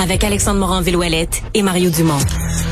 Avec 0.00 0.24
Alexandre 0.24 0.60
Morin-Villouellette 0.60 1.42
et 1.52 1.60
Mario 1.60 1.90
Dumont. 1.90 2.16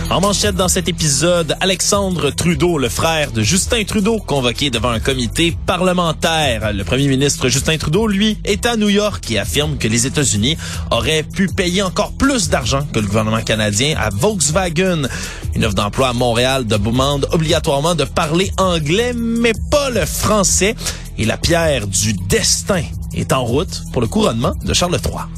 En 0.09 0.23
manchette 0.23 0.55
dans 0.55 0.69
cet 0.69 0.89
épisode, 0.89 1.55
Alexandre 1.61 2.31
Trudeau, 2.31 2.79
le 2.79 2.89
frère 2.89 3.33
de 3.33 3.43
Justin 3.43 3.85
Trudeau, 3.85 4.19
convoqué 4.19 4.71
devant 4.71 4.89
un 4.89 4.99
comité 4.99 5.55
parlementaire. 5.67 6.73
Le 6.73 6.85
premier 6.85 7.07
ministre 7.07 7.51
Justin 7.51 7.77
Trudeau, 7.77 8.07
lui, 8.07 8.39
est 8.47 8.65
à 8.65 8.79
New 8.79 8.89
York 8.89 9.31
et 9.31 9.39
affirme 9.39 9.77
que 9.77 9.89
les 9.89 10.07
États-Unis 10.07 10.57
auraient 10.91 11.23
pu 11.23 11.49
payer 11.49 11.83
encore 11.83 12.13
plus 12.13 12.49
d'argent 12.49 12.89
que 12.95 12.99
le 12.99 13.07
gouvernement 13.07 13.43
canadien 13.43 13.95
à 13.99 14.09
Volkswagen. 14.09 15.03
Une 15.55 15.67
offre 15.67 15.75
d'emploi 15.75 16.09
à 16.09 16.13
Montréal 16.15 16.67
demande 16.67 17.29
obligatoirement 17.33 17.95
de 17.95 18.05
parler 18.05 18.51
anglais, 18.57 19.13
mais 19.15 19.53
pas 19.71 19.91
le 19.91 20.07
français. 20.07 20.75
Et 21.19 21.27
la 21.27 21.37
pierre 21.37 21.87
du 21.89 22.15
destin 22.15 22.85
est 23.13 23.35
en 23.35 23.45
route 23.45 23.83
pour 23.93 24.01
le 24.01 24.09
couronnement 24.09 24.55
de 24.65 24.73
Charles 24.73 24.99
III. 25.05 25.38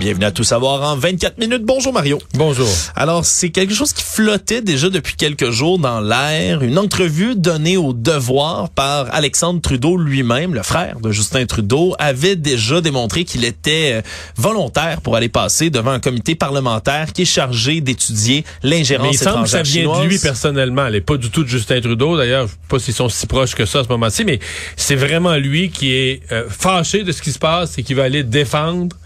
Bienvenue 0.00 0.24
à 0.24 0.30
Tout 0.30 0.44
savoir 0.44 0.80
en 0.90 0.96
24 0.96 1.36
minutes. 1.36 1.62
Bonjour 1.62 1.92
Mario. 1.92 2.18
Bonjour. 2.32 2.66
Alors, 2.96 3.26
c'est 3.26 3.50
quelque 3.50 3.74
chose 3.74 3.92
qui 3.92 4.02
flottait 4.02 4.62
déjà 4.62 4.88
depuis 4.88 5.14
quelques 5.14 5.50
jours 5.50 5.78
dans 5.78 6.00
l'air. 6.00 6.62
Une 6.62 6.78
entrevue 6.78 7.36
donnée 7.36 7.76
au 7.76 7.92
devoir 7.92 8.70
par 8.70 9.14
Alexandre 9.14 9.60
Trudeau 9.60 9.98
lui-même, 9.98 10.54
le 10.54 10.62
frère 10.62 11.00
de 11.00 11.10
Justin 11.10 11.44
Trudeau, 11.44 11.94
avait 11.98 12.34
déjà 12.34 12.80
démontré 12.80 13.24
qu'il 13.24 13.44
était 13.44 13.96
euh, 13.96 14.02
volontaire 14.38 15.02
pour 15.02 15.16
aller 15.16 15.28
passer 15.28 15.68
devant 15.68 15.90
un 15.90 16.00
comité 16.00 16.34
parlementaire 16.34 17.12
qui 17.12 17.22
est 17.22 17.26
chargé 17.26 17.82
d'étudier 17.82 18.46
l'ingérence 18.62 19.16
étrangère 19.16 19.32
étrangère 19.32 19.50
ça 19.50 19.62
vient 19.62 19.82
chinoise. 19.82 20.02
de 20.02 20.08
lui 20.08 20.18
personnellement. 20.18 20.86
Elle 20.86 20.94
est 20.94 21.00
pas 21.02 21.18
du 21.18 21.28
tout 21.28 21.44
de 21.44 21.48
Justin 21.48 21.82
Trudeau. 21.82 22.16
D'ailleurs, 22.16 22.46
je 22.46 22.52
sais 22.52 22.58
pas 22.70 22.78
s'ils 22.78 22.94
sont 22.94 23.10
si 23.10 23.26
proches 23.26 23.54
que 23.54 23.66
ça 23.66 23.80
à 23.80 23.84
ce 23.84 23.88
moment-ci, 23.90 24.24
mais 24.24 24.38
c'est 24.76 24.96
vraiment 24.96 25.36
lui 25.36 25.68
qui 25.68 25.92
est 25.92 26.22
euh, 26.32 26.44
fâché 26.48 27.02
de 27.02 27.12
ce 27.12 27.20
qui 27.20 27.32
se 27.32 27.38
passe 27.38 27.76
et 27.76 27.82
qui 27.82 27.92
va 27.92 28.04
aller 28.04 28.22
défendre 28.24 28.96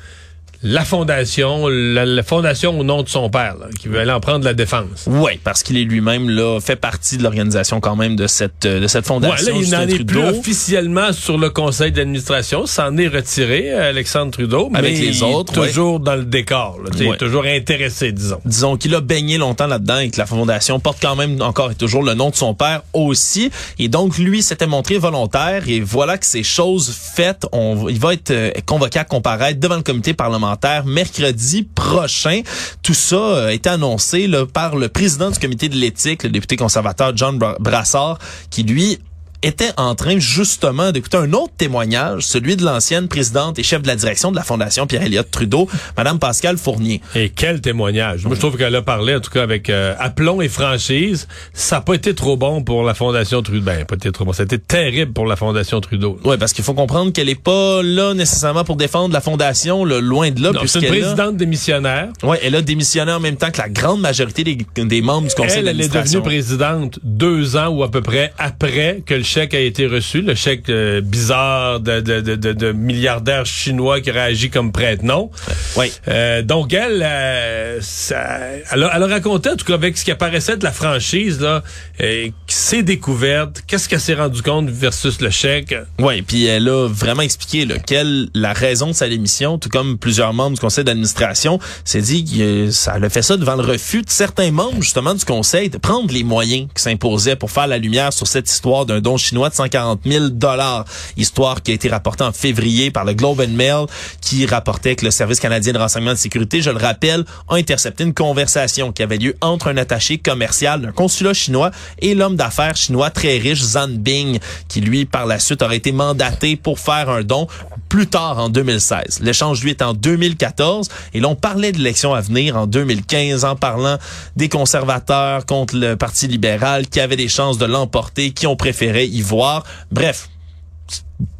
la 0.67 0.85
fondation, 0.85 1.69
la, 1.69 2.07
la 2.07 2.23
fondation 2.23 2.79
au 2.81 2.83
nom 2.85 3.03
de 3.03 3.09
son 3.09 3.29
père, 3.29 3.55
là, 3.61 3.67
qui 3.79 3.89
veut 3.89 4.01
aller 4.01 4.11
en 4.13 4.21
prendre 4.21 4.45
la 4.47 4.55
défense. 4.55 5.05
Oui, 5.07 5.33
parce 5.45 5.63
qu'il 5.63 5.77
est 5.77 5.85
lui-même 5.85 6.31
là 6.31 6.59
fait 6.59 6.77
partie 6.77 7.19
de 7.19 7.23
l'organisation 7.23 7.81
quand 7.81 7.97
même 7.97 8.17
de 8.17 8.27
cette 8.27 8.65
euh, 8.65 8.81
de 8.81 8.87
cette 8.87 9.05
Ouais, 9.05 9.09
fondation. 9.09 9.55
là, 9.55 9.61
il 9.63 9.71
n'en 9.71 9.81
est 9.83 10.05
plus 10.05 10.19
officiellement 10.25 11.13
sur 11.13 11.37
le 11.37 11.51
conseil 11.51 11.93
d'administration. 11.93 12.65
S'en 12.67 12.97
est 12.97 13.09
retiré, 13.09 13.73
Alexandre 13.73 14.33
Trudeau. 14.33 14.71
Avec 14.75 14.95
mais 14.95 15.01
les 15.01 15.19
il 15.19 15.23
est 15.23 15.23
autres, 15.35 15.61
ouais. 15.61 15.69
toujours 15.69 16.01
dans 16.01 16.17
le 16.17 16.25
décor. 16.25 16.79
Là, 16.83 16.91
sais, 16.97 17.09
Ouais. 17.09 17.17
toujours 17.19 17.45
intéressé, 17.45 18.13
disons. 18.13 18.41
disons 18.47 18.77
qu'il 18.79 18.95
a 18.95 19.03
baigné 19.03 19.37
longtemps 19.37 19.67
là-dedans 19.67 19.99
et 19.99 20.09
que 20.11 20.17
la 20.19 20.25
fondation 20.27 20.81
porte 20.81 20.99
quand 21.03 21.15
même 21.15 21.41
encore 21.43 21.73
et 21.73 21.75
toujours 21.75 22.03
le 22.03 22.15
nom 22.15 22.31
de 22.31 22.37
son 22.37 22.55
père 22.55 22.81
aussi. 22.95 23.51
Et 23.79 23.89
donc, 23.89 24.17
lui 24.17 24.43
s'était 24.43 24.67
montré 24.67 24.97
volontaire 24.97 25.65
et 25.69 25.81
voilà 25.81 26.17
que 26.17 26.25
ces 26.25 26.43
choses 26.43 26.91
faites, 27.15 27.47
on, 27.53 27.87
il 27.91 27.99
va 28.01 28.15
être 28.15 28.31
euh, 28.31 28.51
convoqué 28.65 28.99
à 28.99 29.05
comparaître 29.05 29.61
devant 29.61 29.77
le 29.77 29.83
comité 29.83 30.15
parlementaire 30.15 30.54
mercredi 30.85 31.63
prochain. 31.63 32.41
Tout 32.83 32.95
ça 32.95 33.47
a 33.47 33.53
été 33.53 33.69
annoncé 33.69 34.29
par 34.53 34.77
le 34.77 34.89
président 34.89 35.31
du 35.31 35.39
comité 35.39 35.69
de 35.69 35.77
l'éthique, 35.77 36.23
le 36.25 36.31
député 36.31 36.57
conservateur 36.57 37.17
John 37.17 37.39
Bra- 37.39 37.57
Brassard, 37.61 38.19
qui 38.51 38.63
lui 38.63 38.99
était 39.45 39.71
en 39.77 39.95
train 39.95 40.19
justement 40.19 40.93
d'écouter 40.93 41.17
un 41.19 41.33
autre 41.33 41.53
témoignage, 41.57 42.23
celui 42.23 42.57
de 42.57 42.65
l'ancienne 42.65 43.09
présidente 43.09 43.59
et 43.59 43.63
chef 43.63 43.83
de 43.83 43.87
la 43.87 43.97
direction 43.97 44.31
de 44.31 44.37
la 44.37 44.43
Fondation 44.43 44.87
Pierre-Éliott 44.87 45.31
Trudeau, 45.31 45.69
Madame 45.97 46.19
Pascale 46.19 46.57
Fournier. 46.59 47.01
Et 47.15 47.29
quel 47.31 47.61
témoignage. 47.61 48.25
Moi, 48.25 48.35
je 48.35 48.41
trouve 48.41 48.57
qu'elle 48.57 48.75
a 48.75 48.83
parlé, 48.83 49.15
en 49.15 49.21
tout 49.21 49.31
cas, 49.31 49.43
avec 49.43 49.71
euh, 49.71 49.95
aplomb 49.99 50.41
et 50.41 50.49
franchise. 50.49 51.29
Ça 51.53 51.77
n'a 51.77 51.83
pas 51.83 51.95
été 51.95 52.15
trop 52.15 52.37
bon 52.37 52.63
pour 52.63 52.83
la 52.85 52.95
Fondation 52.95 53.43
Trudeau. 53.43 53.61
Ben, 53.65 53.85
pas 53.85 53.97
été 53.97 54.11
trop 54.13 54.25
bon. 54.25 54.33
Ça 54.33 54.43
a 54.43 54.47
été 54.47 54.59
terrible 54.59 55.13
pour 55.13 55.27
la 55.27 55.37
Fondation 55.37 55.81
Trudeau. 55.81 56.19
Oui, 56.25 56.37
parce 56.39 56.53
qu'il 56.53 56.65
faut 56.65 56.75
comprendre 56.75 57.13
qu'elle 57.13 57.29
est 57.29 57.35
pas 57.41 57.83
là 57.83 58.15
nécessairement 58.15 58.65
pour 58.65 58.77
défendre 58.77 59.13
la 59.15 59.21
fondation, 59.21 59.85
là, 59.85 60.01
loin 60.01 60.31
de 60.31 60.43
là. 60.43 60.51
C'est 60.67 60.79
une 60.81 60.85
a- 60.87 60.89
présidente 60.89 61.37
démissionnaire. 61.37 62.09
Ouais, 62.23 62.41
elle 62.43 62.55
a 62.55 62.63
démissionné 62.63 63.13
en 63.13 63.21
même 63.21 63.37
temps 63.37 63.51
que 63.51 63.59
la 63.59 63.69
grande 63.69 64.01
majorité 64.01 64.45
des, 64.45 64.57
des 64.85 65.03
membres 65.03 65.29
du 65.29 65.35
conseil 65.35 65.59
Elle, 65.59 65.69
elle 65.69 65.81
est 65.81 65.89
d'administration. 65.89 66.21
devenue 66.21 66.35
présidente 66.35 66.99
deux 67.03 67.57
ans 67.57 67.69
ou 67.69 67.83
à 67.83 67.91
peu 67.91 68.01
près 68.01 68.33
après 68.39 69.03
que 69.05 69.15
le 69.15 69.23
chèque 69.35 69.55
a 69.55 69.59
été 69.61 69.87
reçu. 69.89 70.23
Le 70.23 70.35
chèque 70.37 70.69
euh, 70.69 71.01
bizarre 71.01 71.81
de, 71.81 72.01
de, 72.01 72.21
de, 72.21 72.73
milliardaire 72.73 73.45
chinois 73.47 74.01
qui 74.01 74.13
réagit 74.13 74.49
comme 74.49 74.71
prête-nom. 74.71 75.31
Oui. 75.77 75.93
Euh, 76.07 76.43
donc 76.43 76.73
elle, 76.73 77.03
euh, 77.03 77.79
ça- 77.81 78.39
elle, 78.71 78.85
a, 78.85 78.93
elle 78.95 79.03
a 79.03 79.07
raconté 79.09 79.51
en 79.51 79.57
tout 79.57 79.65
cas 79.65 79.75
avec 79.75 79.99
ce 79.99 80.05
qui 80.05 80.13
apparaissait 80.13 80.57
de 80.57 80.63
la 80.63 80.71
franchise 80.71 81.41
là, 81.41 81.63
euh, 82.01 82.29
ses 82.47 82.83
découvertes, 82.85 83.65
qu'est-ce 83.67 83.89
qu'elle 83.89 84.01
s'est 84.01 84.15
rendu 84.15 84.41
compte 84.43 84.71
versus 84.71 85.21
le 85.21 85.31
chèque? 85.31 85.75
Oui, 85.99 86.23
puis 86.23 86.45
elle 86.47 86.69
a 86.69 86.87
vraiment 86.89 87.23
expliqué 87.23 87.65
là, 87.67 87.77
quelle 87.85 88.29
la 88.35 88.53
raison 88.53 88.89
de 88.89 88.93
sa 88.93 89.09
démission, 89.09 89.59
tout 89.59 89.69
comme 89.69 89.99
plusieurs 89.99 90.33
membres 90.33 90.55
du 90.55 90.61
conseil 90.61 90.85
d'administration, 90.85 91.59
s'est 91.85 92.03
dit 92.03 92.25
que 92.25 92.71
ça 92.71 92.95
a 93.03 93.09
fait 93.09 93.23
ça 93.23 93.37
devant 93.37 93.57
le 93.57 93.63
refus 93.65 94.03
de 94.03 94.11
certains 94.11 94.53
membres 94.53 94.81
justement 94.81 95.15
du 95.15 95.25
conseil 95.25 95.71
de 95.71 95.79
prendre 95.79 96.13
les 96.13 96.23
moyens 96.23 96.69
qui 96.75 96.83
s'imposaient 96.83 97.37
pour 97.37 97.51
faire 97.51 97.67
la 97.67 97.79
lumière 97.79 98.13
sur 98.13 98.29
cette 98.29 98.49
histoire 98.49 98.87
d'un 98.87 99.01
don 99.01 99.14
chinois 99.17 99.49
de 99.49 99.55
140 99.55 100.01
000 100.05 100.29
dollars, 100.31 100.85
histoire 101.17 101.63
qui 101.63 101.71
a 101.71 101.75
été 101.75 101.89
rapportée 101.89 102.25
en 102.25 102.33
février 102.33 102.91
par 102.91 103.05
le 103.05 103.15
Globe 103.15 103.41
and 103.41 103.53
Mail, 103.53 103.87
qui 104.21 104.47
rapportait 104.47 104.97
que 104.97 105.05
le 105.05 105.11
service 105.11 105.41
canadien 105.41 105.73
de 105.73 105.79
renseignement 105.79 106.13
de 106.13 106.19
sécurité, 106.19 106.63
je 106.63 106.71
le 106.71 106.79
rappelle, 106.79 107.25
a 107.49 107.57
intercepté 107.57 108.05
une 108.05 108.15
conversation 108.15 108.93
qui 108.93 109.03
avait 109.03 109.19
lieu 109.19 109.37
entre 109.41 109.69
un 109.69 109.77
attaché 109.77 110.19
commercial 110.19 110.81
d'un 110.81 110.93
consulat 110.93 111.35
chinois 111.35 111.71
et 112.01 112.15
l'homme 112.15 112.37
d'affaires 112.37 112.77
chinois 112.77 113.11
très 113.11 113.39
riche 113.39 113.63
Zhan 113.63 113.89
Bing, 113.89 114.39
qui 114.69 114.81
lui 114.81 115.05
par 115.05 115.27
la 115.27 115.39
suite 115.39 115.63
aurait 115.63 115.77
été 115.77 115.93
mandaté 115.93 116.57
pour 116.57 116.79
faire 116.79 117.11
un 117.11 117.23
don 117.23 117.47
plus 117.89 118.07
tard 118.09 118.39
en 118.39 118.49
2016. 118.49 119.21
L'échange 119.21 119.63
lui 119.63 119.71
est 119.71 119.83
en 119.83 119.95
2014 119.95 120.89
et 121.13 121.21
l'on 121.21 121.37
parlait 121.37 121.71
de 121.71 121.79
l'élection 121.79 122.13
à 122.13 122.21
venir 122.21 122.57
en 122.57 122.67
2015 122.67 123.45
en 123.45 123.55
parlant 123.55 123.99
des 124.35 124.49
conservateurs 124.49 125.47
contre 125.47 125.77
le 125.77 125.97
Parti 125.97 126.27
libéral 126.27 126.89
qui 126.89 127.01
avaient 127.01 127.17
des 127.17 127.29
chances 127.29 127.59
de 127.59 127.67
l'emporter, 127.67 128.33
qui 128.33 128.47
ont 128.47 128.57
préféré 128.57 129.04
y 129.07 129.23
voir. 129.23 129.65
Bref, 129.91 130.29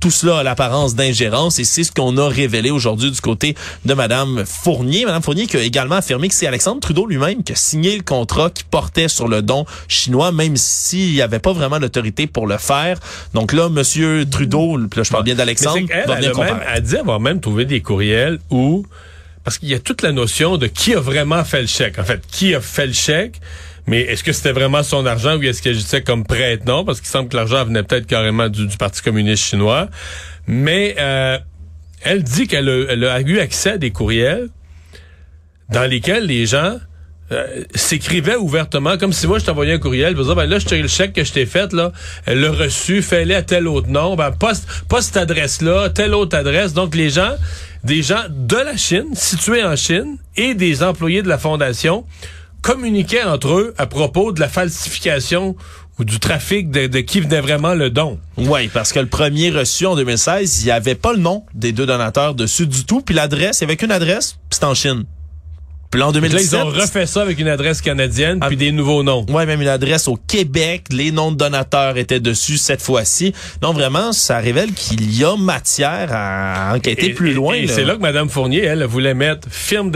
tout 0.01 0.11
cela 0.11 0.39
a 0.39 0.43
l'apparence 0.43 0.95
d'ingérence 0.95 1.59
et 1.59 1.65
c'est 1.65 1.85
ce 1.85 1.93
qu'on 1.93 2.17
a 2.19 2.29
révélé 2.29 2.71
aujourd'hui 2.71 3.11
du 3.11 3.21
côté 3.21 3.55
de 3.85 3.95
Madame 3.95 4.45
Fournier. 4.47 5.05
Madame 5.05 5.23
Fournier 5.23 5.47
qui 5.47 5.57
a 5.57 5.63
également 5.63 5.97
affirmé 5.97 6.29
que 6.29 6.35
c'est 6.35 6.47
Alexandre 6.47 6.81
Trudeau 6.81 7.07
lui-même 7.07 7.43
qui 7.43 7.53
a 7.53 7.57
signé 7.57 7.97
le 7.97 8.03
contrat 8.03 8.51
qui 8.51 8.65
portait 8.65 9.09
sur 9.09 9.29
le 9.29 9.43
don 9.43 9.67
chinois, 9.89 10.33
même 10.33 10.57
s'il 10.57 11.13
n'y 11.13 11.21
avait 11.21 11.39
pas 11.39 11.53
vraiment 11.53 11.79
l'autorité 11.79 12.27
pour 12.27 12.47
le 12.47 12.59
faire. 12.59 12.99
Donc 13.33 13.53
là, 13.53 13.69
Monsieur 13.69 14.25
Trudeau, 14.31 14.77
là 14.77 14.87
je 15.03 15.11
parle 15.11 15.25
bien 15.25 15.35
d'Alexandre, 15.35 15.87
va 16.07 16.17
venir 16.17 16.39
même, 16.39 16.61
elle 16.75 16.83
dit 16.83 16.97
avoir 16.97 17.21
même 17.21 17.41
trouvé 17.41 17.65
des 17.65 17.81
courriels 17.81 18.39
où, 18.51 18.87
parce 19.43 19.59
qu'il 19.59 19.69
y 19.69 19.75
a 19.75 19.79
toute 19.79 20.03
la 20.03 20.13
notion 20.13 20.57
de 20.57 20.67
qui 20.67 20.95
a 20.95 21.01
vraiment 21.01 21.45
fait 21.45 21.61
le 21.61 21.67
chèque. 21.67 21.99
En 21.99 22.05
fait, 22.05 22.23
qui 22.31 22.55
a 22.55 22.61
fait 22.61 22.87
le 22.87 22.93
chèque, 22.93 23.41
mais 23.87 24.01
est-ce 24.03 24.25
que 24.25 24.33
c'était 24.33 24.53
vraiment 24.53 24.83
son 24.83 25.05
argent 25.07 25.37
ou 25.37 25.43
est-ce 25.43 25.61
qu'elle 25.61 25.75
agissait 25.75 26.03
comme 26.03 26.25
prête? 26.25 26.67
Non, 26.67 26.85
parce 26.85 27.01
qu'il 27.01 27.09
semble 27.09 27.29
que 27.29 27.37
l'argent 27.37 27.65
venait 27.65 27.83
peut-être 27.83 28.07
carrément 28.07 28.49
du, 28.49 28.67
du 28.67 28.77
Parti 28.77 29.03
communiste 29.03 29.45
chinois. 29.45 29.89
Mais 30.47 30.97
euh, 30.99 31.39
elle 32.03 32.23
dit 32.23 32.47
qu'elle 32.47 32.69
a, 32.69 33.15
a 33.15 33.21
eu 33.21 33.39
accès 33.41 33.73
à 33.73 33.79
des 33.79 33.91
courriels 33.91 34.49
dans 35.71 35.85
lesquels 35.85 36.27
les 36.27 36.47
gens 36.47 36.79
euh, 37.33 37.65
s'écrivaient 37.75 38.37
ouvertement, 38.37 38.99
comme 38.99 39.13
si 39.13 39.27
moi 39.27 39.39
je 39.39 39.47
t'envoyais 39.47 39.73
un 39.73 39.79
courriel, 39.79 40.15
pour 40.15 40.25
dire, 40.25 40.35
ben 40.35 40.45
là, 40.45 40.59
je 40.59 40.75
le 40.75 40.89
chèque 40.89 41.15
que 41.15 41.25
je 41.25 41.33
t'ai 41.33 41.47
fait, 41.47 41.73
là, 41.73 41.91
elle 42.27 42.41
l'a 42.41 42.53
reçu, 42.53 43.01
fais-le 43.01 43.35
à 43.35 43.43
tel 43.43 43.67
autre 43.67 43.89
nom, 43.89 44.15
ben 44.15 44.31
pas, 44.31 44.53
pas 44.89 45.01
cette 45.01 45.17
adresse-là, 45.17 45.89
telle 45.89 46.15
autre 46.15 46.37
adresse. 46.37 46.75
Donc 46.75 46.95
les 46.95 47.09
gens, 47.09 47.33
des 47.83 48.03
gens 48.03 48.25
de 48.29 48.57
la 48.57 48.77
Chine, 48.77 49.09
situés 49.15 49.65
en 49.65 49.75
Chine, 49.75 50.19
et 50.37 50.55
des 50.55 50.83
employés 50.83 51.23
de 51.23 51.29
la 51.29 51.39
Fondation, 51.39 52.05
communiquaient 52.65 53.25
entre 53.25 53.53
eux 53.53 53.75
à 53.77 53.87
propos 53.87 54.33
de 54.33 54.41
la 54.41 54.49
falsification 54.49 55.55
ou 55.99 56.05
du 56.05 56.19
trafic 56.19 56.71
de, 56.71 56.87
qui 57.01 57.21
venait 57.21 57.43
vraiment 57.43 57.75
le 57.75 57.91
don. 57.91 58.19
Oui, 58.39 58.69
parce 58.69 58.91
que 58.91 58.99
le 58.99 59.07
premier 59.07 59.51
reçu 59.51 59.85
en 59.85 59.95
2016, 59.95 60.63
il 60.63 60.65
n'y 60.65 60.71
avait 60.71 60.95
pas 60.95 61.13
le 61.13 61.19
nom 61.19 61.45
des 61.55 61.73
deux 61.73 61.85
donateurs 61.85 62.35
dessus 62.35 62.67
du 62.67 62.87
tout, 62.87 63.03
puis 63.03 63.15
l'adresse, 63.15 63.61
il 63.61 63.65
n'y 63.65 63.71
avait 63.71 63.77
qu'une 63.77 63.93
adresse, 63.93 64.33
puis 64.49 64.55
c'était 64.55 64.65
en 64.65 64.75
Chine. 64.75 65.05
Puis 65.95 66.01
là, 66.01 66.09
en 66.09 66.13
Donc 66.13 66.23
Là, 66.23 66.29
2017... 66.29 66.51
ils 66.53 66.57
ont 66.65 66.71
refait 66.71 67.07
ça 67.07 67.23
avec 67.23 67.39
une 67.39 67.47
adresse 67.47 67.81
canadienne 67.81 68.39
Ah. 68.41 68.49
puis 68.49 68.57
des 68.57 68.73
nouveaux 68.73 69.05
noms. 69.05 69.25
Ouais, 69.29 69.47
même 69.47 69.63
une 69.63 69.69
adresse 69.69 70.09
au 70.09 70.17
Québec. 70.17 70.87
Les 70.91 71.13
noms 71.13 71.31
de 71.31 71.37
donateurs 71.37 71.97
étaient 71.99 72.19
dessus 72.19 72.59
cette 72.59 72.83
fois-ci. 72.83 73.33
Donc 73.61 73.75
vraiment, 73.75 74.13
ça 74.13 74.39
révèle 74.41 74.73
qu'il 74.73 75.17
y 75.17 75.23
a 75.25 75.37
matière 75.37 76.09
à 76.11 76.73
enquêter 76.75 77.11
Et- 77.11 77.15
plus 77.15 77.33
loin. 77.33 77.55
Et, 77.55 77.69
c'est 77.69 77.85
là 77.85 77.95
que 77.95 78.01
Mme 78.01 78.29
Fournier, 78.29 78.63
elle, 78.65 78.83
voulait 78.87 79.15
mettre 79.15 79.47
firme 79.53 79.93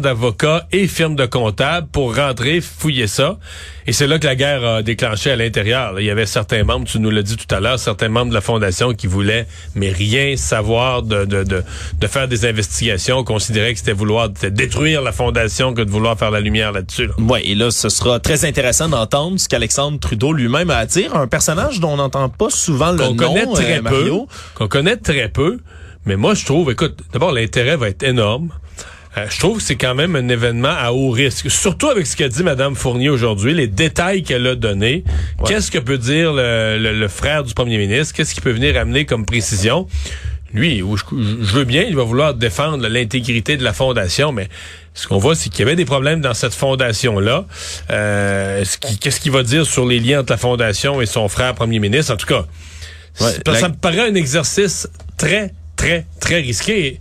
d'avocat 0.00 0.66
et 0.72 0.86
firme 0.86 1.16
de 1.16 1.24
comptable 1.24 1.86
pour 1.90 2.14
rentrer, 2.16 2.60
fouiller 2.60 3.06
ça. 3.06 3.38
Et 3.86 3.92
c'est 3.92 4.06
là 4.06 4.18
que 4.18 4.26
la 4.26 4.36
guerre 4.36 4.62
a 4.62 4.82
déclenché 4.82 5.30
à 5.30 5.36
l'intérieur. 5.36 5.98
Il 6.00 6.04
y 6.04 6.10
avait 6.10 6.26
certains 6.26 6.64
membres, 6.64 6.86
tu 6.86 6.98
nous 7.00 7.10
l'as 7.10 7.22
dit 7.22 7.38
tout 7.38 7.52
à 7.52 7.60
l'heure, 7.60 7.78
certains 7.78 8.10
membres 8.10 8.28
de 8.28 8.34
la 8.34 8.42
Fondation 8.42 8.92
qui 8.92 9.06
voulaient, 9.06 9.46
mais 9.74 9.88
rien 9.88 10.36
savoir 10.36 11.02
de, 11.02 11.24
de, 11.24 11.44
de, 11.44 11.64
de 11.98 12.06
faire 12.06 12.28
des 12.28 12.44
investigations, 12.44 13.24
considéraient 13.24 13.72
que 13.72 13.78
c'était 13.78 13.92
vouloir 13.92 14.28
détruire 14.28 15.00
la 15.00 15.12
Fondation 15.12 15.29
que 15.32 15.82
de 15.82 15.90
vouloir 15.90 16.18
faire 16.18 16.30
la 16.30 16.40
lumière 16.40 16.72
là-dessus. 16.72 17.06
là. 17.06 17.14
Ouais, 17.18 17.42
et 17.46 17.54
là, 17.54 17.70
ce 17.70 17.88
sera 17.88 18.20
très 18.20 18.44
intéressant 18.44 18.88
d'entendre 18.88 19.38
ce 19.38 19.48
qu'Alexandre 19.48 19.98
Trudeau 19.98 20.32
lui-même 20.32 20.70
a 20.70 20.76
à 20.78 20.86
dire. 20.86 21.14
Un 21.16 21.26
personnage 21.26 21.80
dont 21.80 21.90
on 21.92 21.96
n'entend 21.96 22.28
pas 22.28 22.50
souvent 22.50 22.92
le 22.92 22.98
qu'on 22.98 23.14
nom, 23.14 23.16
connaît 23.16 23.46
très 23.46 23.72
euh, 23.78 23.82
peu, 23.82 23.82
Mario. 23.82 24.28
qu'on 24.54 24.68
connaît 24.68 24.96
très 24.96 25.28
peu, 25.28 25.58
mais 26.06 26.16
moi 26.16 26.34
je 26.34 26.44
trouve, 26.44 26.70
écoute, 26.70 26.98
d'abord 27.12 27.32
l'intérêt 27.32 27.76
va 27.76 27.88
être 27.88 28.02
énorme. 28.02 28.50
Euh, 29.18 29.26
je 29.28 29.40
trouve 29.40 29.56
que 29.56 29.62
c'est 29.64 29.74
quand 29.74 29.96
même 29.96 30.14
un 30.14 30.28
événement 30.28 30.68
à 30.76 30.92
haut 30.92 31.10
risque, 31.10 31.50
surtout 31.50 31.88
avec 31.88 32.06
ce 32.06 32.14
qu'a 32.16 32.28
dit 32.28 32.44
Mme 32.44 32.76
Fournier 32.76 33.08
aujourd'hui, 33.10 33.54
les 33.54 33.66
détails 33.66 34.22
qu'elle 34.22 34.46
a 34.46 34.54
donnés. 34.54 35.02
Qu'est-ce 35.46 35.72
que 35.72 35.78
peut 35.80 35.98
dire 35.98 36.32
le, 36.32 36.78
le- 36.78 36.92
le 36.92 37.08
frère 37.08 37.42
du 37.42 37.52
premier 37.52 37.76
ministre? 37.76 38.14
Qu'est-ce 38.14 38.34
qu'il 38.34 38.42
peut 38.44 38.52
venir 38.52 38.76
amener 38.76 39.06
comme 39.06 39.26
précision? 39.26 39.88
Lui, 40.52 40.82
où 40.82 40.96
je, 40.96 41.04
je 41.12 41.52
veux 41.52 41.64
bien, 41.64 41.82
il 41.84 41.94
va 41.94 42.02
vouloir 42.02 42.34
défendre 42.34 42.86
l'intégrité 42.88 43.56
de 43.56 43.62
la 43.64 43.72
fondation, 43.72 44.32
mais 44.32 44.48
ce 44.94 45.06
qu'on 45.06 45.18
voit, 45.18 45.34
c'est 45.36 45.48
qu'il 45.48 45.60
y 45.60 45.62
avait 45.62 45.76
des 45.76 45.84
problèmes 45.84 46.20
dans 46.20 46.34
cette 46.34 46.54
fondation-là. 46.54 47.46
Euh, 47.90 48.64
ce 48.64 48.76
qui- 48.78 48.98
Qu'est-ce 48.98 49.20
qu'il 49.20 49.30
va 49.32 49.42
dire 49.44 49.64
sur 49.66 49.86
les 49.86 50.00
liens 50.00 50.20
entre 50.20 50.32
la 50.32 50.36
fondation 50.38 51.00
et 51.00 51.06
son 51.06 51.28
frère 51.28 51.54
premier 51.54 51.78
ministre? 51.78 52.12
En 52.12 52.16
tout 52.16 52.26
cas, 52.26 52.46
Ouais, 53.20 53.32
ça, 53.32 53.52
la- 53.52 53.58
ça 53.60 53.68
me 53.68 53.74
paraît 53.74 54.08
un 54.08 54.14
exercice 54.14 54.88
très, 55.16 55.52
très, 55.76 56.06
très 56.20 56.40
risqué. 56.40 57.00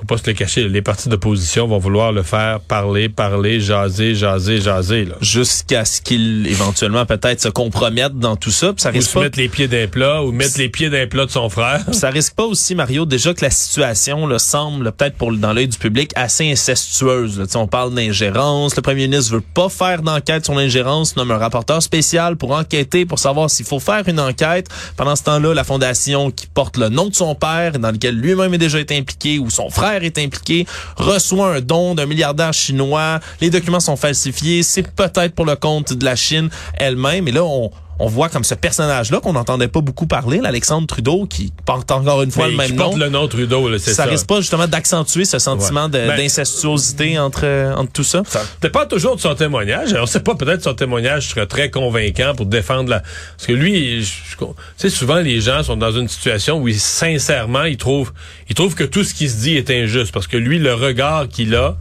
Faut 0.00 0.06
pas 0.06 0.16
se 0.16 0.26
le 0.26 0.32
cacher. 0.32 0.66
Les 0.66 0.80
partis 0.80 1.10
d'opposition 1.10 1.66
vont 1.66 1.76
vouloir 1.76 2.10
le 2.10 2.22
faire 2.22 2.60
parler, 2.60 3.10
parler, 3.10 3.60
jaser, 3.60 4.14
jaser, 4.14 4.58
jaser. 4.58 5.08
Jusqu'à 5.20 5.84
ce 5.84 6.00
qu'il 6.00 6.46
éventuellement 6.46 7.04
peut-être 7.04 7.42
se 7.42 7.50
compromette 7.50 8.18
dans 8.18 8.34
tout 8.36 8.50
ça. 8.50 8.72
Puis 8.72 8.80
ça 8.80 8.88
Ou 8.88 8.92
risque 8.92 9.10
se 9.10 9.14
pas 9.14 9.24
mettre 9.24 9.38
les 9.38 9.50
pieds 9.50 9.68
d'un 9.68 9.86
plat, 9.86 10.22
ou 10.22 10.32
mettre 10.32 10.56
les 10.56 10.70
pieds 10.70 10.88
d'un 10.88 11.06
plat 11.06 11.26
de 11.26 11.30
son 11.30 11.50
frère. 11.50 11.84
Ça 11.92 12.08
risque 12.08 12.34
pas 12.34 12.44
aussi, 12.44 12.74
Mario, 12.74 13.04
déjà 13.04 13.34
que 13.34 13.44
la 13.44 13.50
situation 13.50 14.26
là, 14.26 14.38
semble, 14.38 14.90
peut-être 14.92 15.16
pour 15.16 15.32
dans 15.32 15.52
l'œil 15.52 15.68
du 15.68 15.76
public, 15.76 16.12
assez 16.16 16.50
incestueuse. 16.50 17.38
là. 17.38 17.44
On 17.56 17.66
parle 17.66 17.92
d'ingérence. 17.94 18.74
Le 18.76 18.80
premier 18.80 19.06
ministre 19.06 19.34
veut 19.34 19.42
pas 19.42 19.68
faire 19.68 20.00
d'enquête 20.00 20.46
sur 20.46 20.54
l'ingérence, 20.54 21.14
nomme 21.16 21.30
un 21.30 21.36
rapporteur 21.36 21.82
spécial 21.82 22.36
pour 22.36 22.52
enquêter, 22.52 23.04
pour 23.04 23.18
savoir 23.18 23.50
s'il 23.50 23.66
faut 23.66 23.80
faire 23.80 24.08
une 24.08 24.18
enquête. 24.18 24.66
Pendant 24.96 25.14
ce 25.14 25.24
temps-là, 25.24 25.52
la 25.52 25.64
fondation 25.64 26.30
qui 26.30 26.46
porte 26.46 26.78
le 26.78 26.88
nom 26.88 27.08
de 27.08 27.14
son 27.14 27.34
père, 27.34 27.78
dans 27.78 27.90
lequel 27.90 28.14
lui-même 28.16 28.54
est 28.54 28.58
déjà 28.58 28.80
été 28.80 28.96
impliqué, 28.96 29.38
ou 29.38 29.50
son 29.50 29.68
frère 29.68 29.89
est 29.98 30.18
impliqué, 30.18 30.66
reçoit 30.96 31.56
un 31.56 31.60
don 31.60 31.94
d'un 31.94 32.06
milliardaire 32.06 32.52
chinois. 32.52 33.20
Les 33.40 33.50
documents 33.50 33.80
sont 33.80 33.96
falsifiés. 33.96 34.62
C'est 34.62 34.88
peut-être 34.88 35.34
pour 35.34 35.46
le 35.46 35.56
compte 35.56 35.92
de 35.92 36.04
la 36.04 36.16
Chine 36.16 36.48
elle-même. 36.74 37.28
Et 37.28 37.32
là, 37.32 37.44
on 37.44 37.70
on 38.02 38.06
voit 38.08 38.28
comme 38.30 38.44
ce 38.44 38.54
personnage-là 38.54 39.20
qu'on 39.20 39.34
n'entendait 39.34 39.68
pas 39.68 39.82
beaucoup 39.82 40.06
parler, 40.06 40.40
l'Alexandre 40.42 40.86
Trudeau, 40.86 41.26
qui 41.26 41.52
porte 41.66 41.90
encore 41.90 42.22
une 42.22 42.30
fois 42.30 42.46
Mais 42.46 42.50
le 42.52 42.56
même 42.56 42.74
nom. 42.74 42.84
porte 42.84 42.96
le 42.96 43.08
nom 43.10 43.28
Trudeau, 43.28 43.68
là, 43.68 43.78
c'est 43.78 43.90
ça, 43.92 44.04
ça. 44.04 44.10
risque 44.10 44.26
pas 44.26 44.40
justement 44.40 44.66
d'accentuer 44.66 45.24
ce 45.26 45.38
sentiment 45.38 45.88
de- 45.88 45.98
Ben- 45.98 46.16
d'incestuosité 46.16 47.18
entre, 47.18 47.74
entre 47.76 47.92
tout 47.92 48.02
ça. 48.04 48.22
Ça 48.26 48.42
dépend 48.62 48.86
toujours 48.86 49.16
de 49.16 49.20
son 49.20 49.34
témoignage. 49.34 49.94
On 50.00 50.06
sait 50.06 50.20
pas, 50.20 50.34
peut-être 50.34 50.62
son 50.62 50.74
témoignage 50.74 51.28
serait 51.28 51.46
très 51.46 51.70
convaincant 51.70 52.34
pour 52.34 52.46
défendre 52.46 52.88
la... 52.88 53.00
Parce 53.00 53.46
que 53.46 53.52
lui, 53.52 54.02
tu 54.38 54.44
sais, 54.78 54.88
souvent 54.90 55.16
les 55.20 55.40
gens 55.40 55.62
sont 55.62 55.76
dans 55.76 55.92
une 55.92 56.08
situation 56.08 56.58
où 56.58 56.68
ils, 56.68 56.80
sincèrement, 56.80 57.64
ils 57.64 57.76
trouvent, 57.76 58.12
ils 58.48 58.54
trouvent 58.54 58.74
que 58.74 58.84
tout 58.84 59.04
ce 59.04 59.12
qui 59.14 59.28
se 59.28 59.42
dit 59.42 59.56
est 59.56 59.70
injuste. 59.70 60.12
Parce 60.12 60.26
que 60.26 60.38
lui, 60.38 60.58
le 60.58 60.72
regard 60.74 61.28
qu'il 61.28 61.54
a 61.54 61.76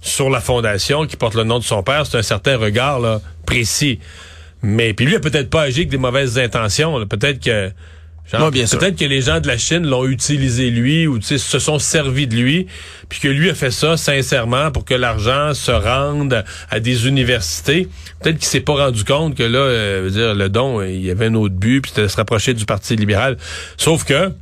sur 0.00 0.28
la 0.28 0.40
fondation 0.40 1.06
qui 1.06 1.16
porte 1.16 1.34
le 1.36 1.44
nom 1.44 1.60
de 1.60 1.64
son 1.64 1.84
père, 1.84 2.04
c'est 2.06 2.18
un 2.18 2.22
certain 2.22 2.56
regard 2.56 2.98
là, 2.98 3.20
précis. 3.46 4.00
Mais 4.62 4.94
puis 4.94 5.06
lui, 5.06 5.16
a 5.16 5.20
peut-être 5.20 5.50
pas 5.50 5.62
agi 5.62 5.80
avec 5.80 5.88
des 5.88 5.98
mauvaises 5.98 6.38
intentions. 6.38 7.04
Peut-être 7.06 7.40
que... 7.40 7.70
bien. 8.50 8.66
Peut-être 8.66 8.96
que 8.96 9.04
les 9.04 9.20
gens 9.20 9.40
de 9.40 9.48
la 9.48 9.58
Chine 9.58 9.84
l'ont 9.86 10.06
utilisé 10.06 10.70
lui 10.70 11.06
ou 11.06 11.20
se 11.20 11.36
sont 11.38 11.78
servis 11.78 12.28
de 12.28 12.36
lui, 12.36 12.68
puis 13.08 13.18
que 13.18 13.28
lui 13.28 13.50
a 13.50 13.54
fait 13.54 13.72
ça 13.72 13.96
sincèrement 13.96 14.70
pour 14.70 14.84
que 14.84 14.94
l'argent 14.94 15.52
se 15.54 15.72
rende 15.72 16.44
à 16.70 16.80
des 16.80 17.08
universités. 17.08 17.88
Peut-être 18.20 18.38
qu'il 18.38 18.46
s'est 18.46 18.60
pas 18.60 18.74
rendu 18.74 19.04
compte 19.04 19.36
que 19.36 19.42
là, 19.42 19.58
euh, 19.58 19.98
je 19.98 20.04
veux 20.04 20.10
dire, 20.10 20.34
le 20.34 20.48
don, 20.48 20.80
euh, 20.80 20.88
il 20.88 21.04
y 21.04 21.10
avait 21.10 21.26
un 21.26 21.34
autre 21.34 21.54
but, 21.54 21.80
puis 21.80 21.90
c'était 21.90 22.02
de 22.02 22.08
se 22.08 22.16
rapprocher 22.16 22.54
du 22.54 22.64
Parti 22.64 22.94
libéral. 22.94 23.36
Sauf 23.76 24.04
que 24.04 24.32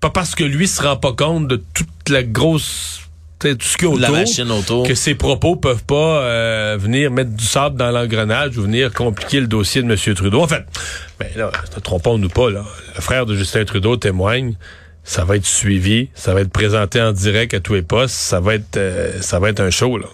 pas 0.00 0.10
parce 0.10 0.34
que 0.34 0.44
lui 0.44 0.66
se 0.66 0.82
rend 0.82 0.96
pas 0.96 1.12
compte 1.12 1.46
de 1.46 1.62
toute 1.74 2.08
la 2.08 2.22
grosse 2.22 3.02
tout 3.48 3.66
ce 3.66 3.76
De 3.78 4.00
la 4.00 4.08
autour, 4.08 4.10
machine 4.20 4.50
autour. 4.50 4.86
que 4.86 4.94
ses 4.94 5.14
propos 5.14 5.56
peuvent 5.56 5.84
pas 5.84 6.20
euh, 6.22 6.76
venir 6.78 7.10
mettre 7.10 7.30
du 7.30 7.44
sable 7.44 7.76
dans 7.76 7.90
l'engrenage 7.90 8.56
ou 8.58 8.62
venir 8.62 8.92
compliquer 8.92 9.40
le 9.40 9.46
dossier 9.46 9.82
de 9.82 9.90
M. 9.90 10.14
Trudeau. 10.14 10.40
En 10.42 10.46
fait, 10.48 10.64
ben 11.18 11.28
là, 11.36 11.50
ne 11.74 11.80
trompons-nous 11.80 12.28
pas, 12.28 12.50
là. 12.50 12.64
Le 12.94 13.00
frère 13.00 13.26
de 13.26 13.34
Justin 13.34 13.64
Trudeau 13.64 13.96
témoigne. 13.96 14.54
Ça 15.02 15.24
va 15.24 15.36
être 15.36 15.46
suivi, 15.46 16.10
ça 16.14 16.34
va 16.34 16.42
être 16.42 16.52
présenté 16.52 17.00
en 17.00 17.10
direct 17.12 17.54
à 17.54 17.60
tous 17.60 17.72
les 17.74 17.82
postes, 17.82 18.14
ça 18.14 18.38
va 18.38 18.54
être 18.54 18.76
euh, 18.76 19.20
ça 19.22 19.38
va 19.40 19.48
être 19.48 19.60
un 19.60 19.70
show 19.70 19.96
là. 19.96 20.06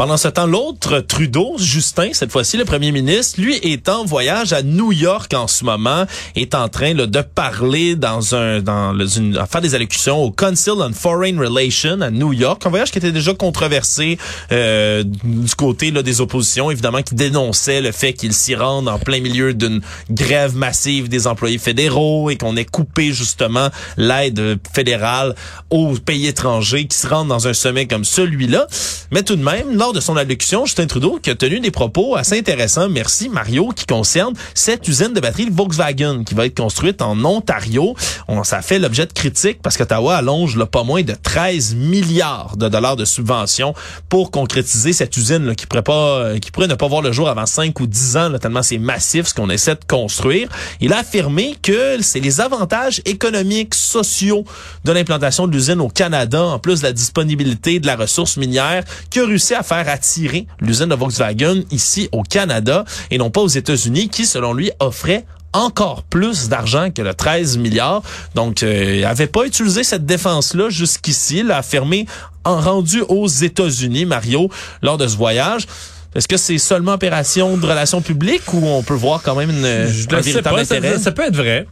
Pendant 0.00 0.16
ce 0.16 0.28
temps, 0.28 0.46
l'autre 0.46 1.00
Trudeau, 1.00 1.56
Justin, 1.58 2.14
cette 2.14 2.32
fois-ci 2.32 2.56
le 2.56 2.64
premier 2.64 2.90
ministre, 2.90 3.38
lui 3.38 3.56
est 3.56 3.86
en 3.90 4.06
voyage 4.06 4.54
à 4.54 4.62
New 4.62 4.92
York 4.92 5.34
en 5.34 5.46
ce 5.46 5.62
moment, 5.62 6.06
est 6.36 6.54
en 6.54 6.70
train 6.70 6.94
là, 6.94 7.06
de 7.06 7.20
parler 7.20 7.96
dans 7.96 8.34
un 8.34 8.62
dans 8.62 8.96
une 8.98 9.36
à 9.36 9.44
faire 9.44 9.60
des 9.60 9.74
allocutions 9.74 10.16
au 10.16 10.30
Council 10.30 10.72
on 10.78 10.94
Foreign 10.94 11.38
Relations 11.38 12.00
à 12.00 12.10
New 12.10 12.32
York, 12.32 12.64
un 12.64 12.70
voyage 12.70 12.92
qui 12.92 12.96
était 12.96 13.12
déjà 13.12 13.34
controversé 13.34 14.16
euh, 14.52 15.04
du 15.04 15.54
côté 15.54 15.90
là, 15.90 16.02
des 16.02 16.22
oppositions, 16.22 16.70
évidemment, 16.70 17.02
qui 17.02 17.14
dénonçaient 17.14 17.82
le 17.82 17.92
fait 17.92 18.14
qu'il 18.14 18.32
s'y 18.32 18.54
rende 18.54 18.88
en 18.88 18.98
plein 18.98 19.20
milieu 19.20 19.52
d'une 19.52 19.82
grève 20.10 20.56
massive 20.56 21.10
des 21.10 21.26
employés 21.26 21.58
fédéraux 21.58 22.30
et 22.30 22.38
qu'on 22.38 22.56
ait 22.56 22.64
coupé 22.64 23.12
justement 23.12 23.68
l'aide 23.98 24.60
fédérale 24.72 25.34
aux 25.68 25.92
pays 25.92 26.26
étrangers 26.26 26.86
qui 26.86 26.96
se 26.96 27.06
rendent 27.06 27.28
dans 27.28 27.48
un 27.48 27.52
sommet 27.52 27.86
comme 27.86 28.06
celui-là. 28.06 28.66
Mais 29.10 29.22
tout 29.22 29.36
de 29.36 29.44
même, 29.44 29.76
de 29.92 30.00
son 30.00 30.16
allocution, 30.16 30.66
Justin 30.66 30.86
Trudeau 30.86 31.18
qui 31.22 31.30
a 31.30 31.34
tenu 31.34 31.60
des 31.60 31.70
propos 31.70 32.16
assez 32.16 32.38
intéressants, 32.38 32.88
merci 32.88 33.28
Mario, 33.28 33.70
qui 33.74 33.86
concernent 33.86 34.34
cette 34.54 34.86
usine 34.86 35.12
de 35.12 35.20
batterie 35.20 35.48
Volkswagen 35.50 36.24
qui 36.24 36.34
va 36.34 36.46
être 36.46 36.56
construite 36.56 37.02
en 37.02 37.24
Ontario. 37.24 37.94
On, 38.28 38.44
ça 38.44 38.62
fait 38.62 38.78
l'objet 38.78 39.06
de 39.06 39.12
critiques 39.12 39.60
parce 39.62 39.76
qu'Ottawa 39.76 40.16
allonge 40.16 40.56
là, 40.56 40.66
pas 40.66 40.82
moins 40.82 41.02
de 41.02 41.14
13 41.20 41.74
milliards 41.74 42.56
de 42.56 42.68
dollars 42.68 42.96
de 42.96 43.04
subventions 43.04 43.74
pour 44.08 44.30
concrétiser 44.30 44.92
cette 44.92 45.16
usine 45.16 45.48
euh, 45.48 45.54
qui 45.54 46.50
pourrait 46.50 46.68
ne 46.68 46.74
pas 46.74 46.88
voir 46.88 47.02
le 47.02 47.12
jour 47.12 47.28
avant 47.28 47.46
5 47.46 47.78
ou 47.80 47.86
10 47.86 48.16
ans, 48.16 48.28
là, 48.28 48.38
tellement 48.38 48.62
c'est 48.62 48.78
massif 48.78 49.26
ce 49.26 49.34
qu'on 49.34 49.50
essaie 49.50 49.74
de 49.74 49.84
construire. 49.86 50.48
Il 50.80 50.92
a 50.92 50.98
affirmé 50.98 51.56
que 51.62 52.00
c'est 52.02 52.20
les 52.20 52.40
avantages 52.40 53.02
économiques, 53.04 53.74
sociaux 53.74 54.44
de 54.84 54.92
l'implantation 54.92 55.46
de 55.46 55.52
l'usine 55.52 55.80
au 55.80 55.88
Canada, 55.88 56.42
en 56.42 56.58
plus 56.58 56.80
de 56.80 56.86
la 56.86 56.92
disponibilité 56.92 57.80
de 57.80 57.86
la 57.86 57.96
ressource 57.96 58.36
minière, 58.36 58.84
qui 59.10 59.20
a 59.20 59.26
réussi 59.26 59.54
à 59.54 59.62
faire 59.62 59.79
attirer 59.88 60.46
l'usine 60.60 60.86
de 60.86 60.94
Volkswagen 60.94 61.62
ici 61.70 62.08
au 62.12 62.22
Canada 62.22 62.84
et 63.10 63.18
non 63.18 63.30
pas 63.30 63.40
aux 63.40 63.48
États-Unis, 63.48 64.08
qui, 64.08 64.26
selon 64.26 64.52
lui, 64.52 64.70
offrait 64.80 65.24
encore 65.52 66.04
plus 66.04 66.48
d'argent 66.48 66.90
que 66.90 67.02
le 67.02 67.14
13 67.14 67.58
milliards. 67.58 68.02
Donc, 68.34 68.62
euh, 68.62 68.96
il 68.98 69.04
avait 69.04 69.26
pas 69.26 69.44
utilisé 69.44 69.82
cette 69.82 70.06
défense-là 70.06 70.70
jusqu'ici. 70.70 71.38
Il 71.38 71.48
l'a 71.48 71.58
affirmé 71.58 72.06
en 72.44 72.60
rendu 72.60 73.02
aux 73.08 73.26
États-Unis, 73.26 74.06
Mario, 74.06 74.48
lors 74.82 74.96
de 74.98 75.06
ce 75.06 75.16
voyage. 75.16 75.66
Est-ce 76.14 76.26
que 76.26 76.36
c'est 76.36 76.58
seulement 76.58 76.92
opération 76.92 77.56
de 77.56 77.64
relations 77.64 78.00
publiques 78.00 78.52
ou 78.52 78.66
on 78.66 78.82
peut 78.82 78.94
voir 78.94 79.22
quand 79.22 79.36
même 79.36 79.50
une, 79.50 79.86
Je 79.86 80.08
un 80.14 80.20
véritable 80.20 80.56
pas, 80.56 80.64
ça, 80.64 80.76
intérêt? 80.76 80.98
ça 80.98 81.12
peut 81.12 81.22
être 81.22 81.36
vrai. 81.36 81.66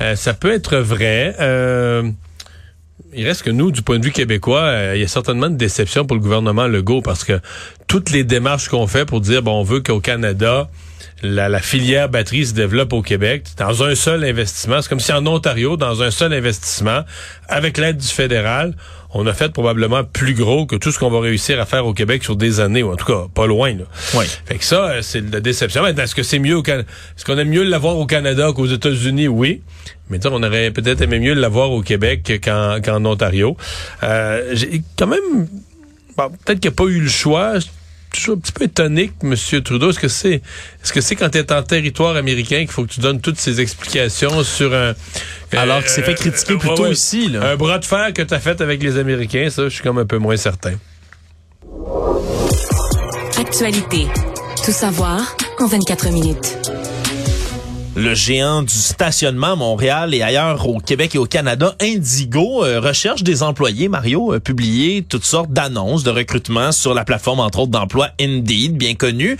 Euh, 0.00 0.16
ça 0.16 0.32
peut 0.32 0.52
être 0.52 0.76
vrai. 0.78 1.36
Euh, 1.38 2.10
il 3.12 3.26
reste 3.26 3.42
que 3.42 3.50
nous, 3.50 3.70
du 3.70 3.82
point 3.82 3.98
de 3.98 4.04
vue 4.04 4.12
québécois, 4.12 4.62
euh, 4.62 4.92
il 4.96 5.00
y 5.00 5.04
a 5.04 5.08
certainement 5.08 5.46
une 5.46 5.56
déception 5.56 6.04
pour 6.04 6.16
le 6.16 6.22
gouvernement 6.22 6.66
Legault 6.66 7.02
parce 7.02 7.24
que 7.24 7.40
toutes 7.86 8.10
les 8.10 8.24
démarches 8.24 8.68
qu'on 8.68 8.86
fait 8.86 9.04
pour 9.04 9.20
dire, 9.20 9.42
bon, 9.42 9.60
on 9.60 9.62
veut 9.62 9.80
qu'au 9.80 10.00
Canada, 10.00 10.68
la, 11.22 11.48
la 11.48 11.60
filière 11.60 12.08
batterie 12.08 12.46
se 12.46 12.54
développe 12.54 12.92
au 12.92 13.02
Québec 13.02 13.46
dans 13.56 13.82
un 13.82 13.94
seul 13.94 14.24
investissement. 14.24 14.82
C'est 14.82 14.88
comme 14.88 15.00
si 15.00 15.12
en 15.12 15.26
Ontario, 15.26 15.76
dans 15.76 16.02
un 16.02 16.10
seul 16.10 16.32
investissement, 16.32 17.02
avec 17.48 17.78
l'aide 17.78 17.98
du 17.98 18.08
fédéral, 18.08 18.74
on 19.14 19.26
a 19.26 19.32
fait 19.32 19.50
probablement 19.52 20.02
plus 20.02 20.34
gros 20.34 20.66
que 20.66 20.74
tout 20.74 20.90
ce 20.90 20.98
qu'on 20.98 21.10
va 21.10 21.20
réussir 21.20 21.60
à 21.60 21.66
faire 21.66 21.86
au 21.86 21.94
Québec 21.94 22.24
sur 22.24 22.34
des 22.34 22.58
années, 22.58 22.82
ou 22.82 22.92
en 22.92 22.96
tout 22.96 23.06
cas, 23.06 23.26
pas 23.32 23.46
loin. 23.46 23.72
Là. 23.72 23.84
Oui. 24.14 24.26
Fait 24.44 24.58
que 24.58 24.64
ça, 24.64 24.88
euh, 24.88 25.02
c'est 25.02 25.20
la 25.32 25.40
déception. 25.40 25.82
Maintenant, 25.82 26.02
est-ce 26.02 26.16
que 26.16 26.24
c'est 26.24 26.40
mieux 26.40 26.56
au 26.56 26.62
Canada? 26.62 26.88
Est-ce 27.16 27.24
qu'on 27.24 27.38
aime 27.38 27.48
mieux 27.48 27.62
l'avoir 27.62 27.96
au 27.96 28.06
Canada 28.06 28.50
qu'aux 28.54 28.66
États-Unis? 28.66 29.28
Oui. 29.28 29.62
Mais 30.10 30.18
on 30.26 30.42
aurait 30.42 30.72
peut-être 30.72 31.00
aimé 31.00 31.20
mieux 31.20 31.34
l'avoir 31.34 31.70
au 31.70 31.80
Québec 31.80 32.40
qu'en 32.44 32.80
qu'en 32.84 33.04
Ontario. 33.04 33.56
Euh, 34.02 34.50
j'ai 34.52 34.82
quand 34.98 35.06
même... 35.06 35.46
Bon, 36.16 36.30
peut-être 36.44 36.60
qu'il 36.60 36.70
n'y 36.70 36.74
a 36.74 36.76
pas 36.76 36.84
eu 36.84 37.00
le 37.00 37.08
choix 37.08 37.54
toujours 38.18 38.36
un 38.36 38.40
petit 38.40 38.52
peu 38.52 38.64
étonné 38.64 39.08
que 39.20 39.26
M. 39.26 39.62
Trudeau, 39.62 39.90
est-ce 39.90 39.98
que 39.98 40.08
c'est 40.08 40.42
est-ce 40.82 40.92
que 40.92 41.00
c'est 41.00 41.16
quand 41.16 41.30
tu 41.30 41.38
es 41.38 41.52
en 41.52 41.62
territoire 41.62 42.16
américain 42.16 42.58
qu'il 42.58 42.70
faut 42.70 42.84
que 42.84 42.92
tu 42.92 43.00
donnes 43.00 43.20
toutes 43.20 43.38
ces 43.38 43.60
explications 43.60 44.42
sur 44.42 44.74
un 44.74 44.94
alors 45.52 45.82
que 45.82 45.88
c'est 45.88 46.02
fait 46.02 46.14
critiquer 46.14 46.56
plus 46.56 46.74
tôt 46.74 46.90
ici 46.90 47.28
là. 47.28 47.50
Un 47.50 47.56
bras 47.56 47.78
de 47.78 47.84
fer 47.84 48.12
que 48.12 48.22
tu 48.22 48.34
as 48.34 48.40
fait 48.40 48.60
avec 48.60 48.82
les 48.82 48.98
Américains, 48.98 49.48
ça 49.50 49.64
je 49.64 49.68
suis 49.68 49.82
comme 49.82 49.98
un 49.98 50.06
peu 50.06 50.18
moins 50.18 50.36
certain. 50.36 50.74
Actualité. 53.38 54.06
Tout 54.64 54.72
savoir 54.72 55.36
en 55.60 55.66
24 55.66 56.10
minutes 56.10 56.56
le 57.96 58.14
géant 58.14 58.62
du 58.62 58.74
stationnement 58.74 59.52
à 59.52 59.56
Montréal 59.56 60.14
et 60.14 60.22
ailleurs 60.22 60.68
au 60.68 60.78
Québec 60.78 61.14
et 61.14 61.18
au 61.18 61.26
Canada, 61.26 61.76
Indigo, 61.80 62.64
euh, 62.64 62.80
recherche 62.80 63.22
des 63.22 63.42
employés. 63.42 63.88
Mario 63.88 64.32
a 64.32 64.40
publié 64.40 65.04
toutes 65.08 65.24
sortes 65.24 65.52
d'annonces 65.52 66.02
de 66.02 66.10
recrutement 66.10 66.72
sur 66.72 66.92
la 66.92 67.04
plateforme, 67.04 67.40
entre 67.40 67.60
autres, 67.60 67.70
d'emploi 67.70 68.08
Indeed, 68.20 68.76
bien 68.76 68.94
connue. 68.94 69.36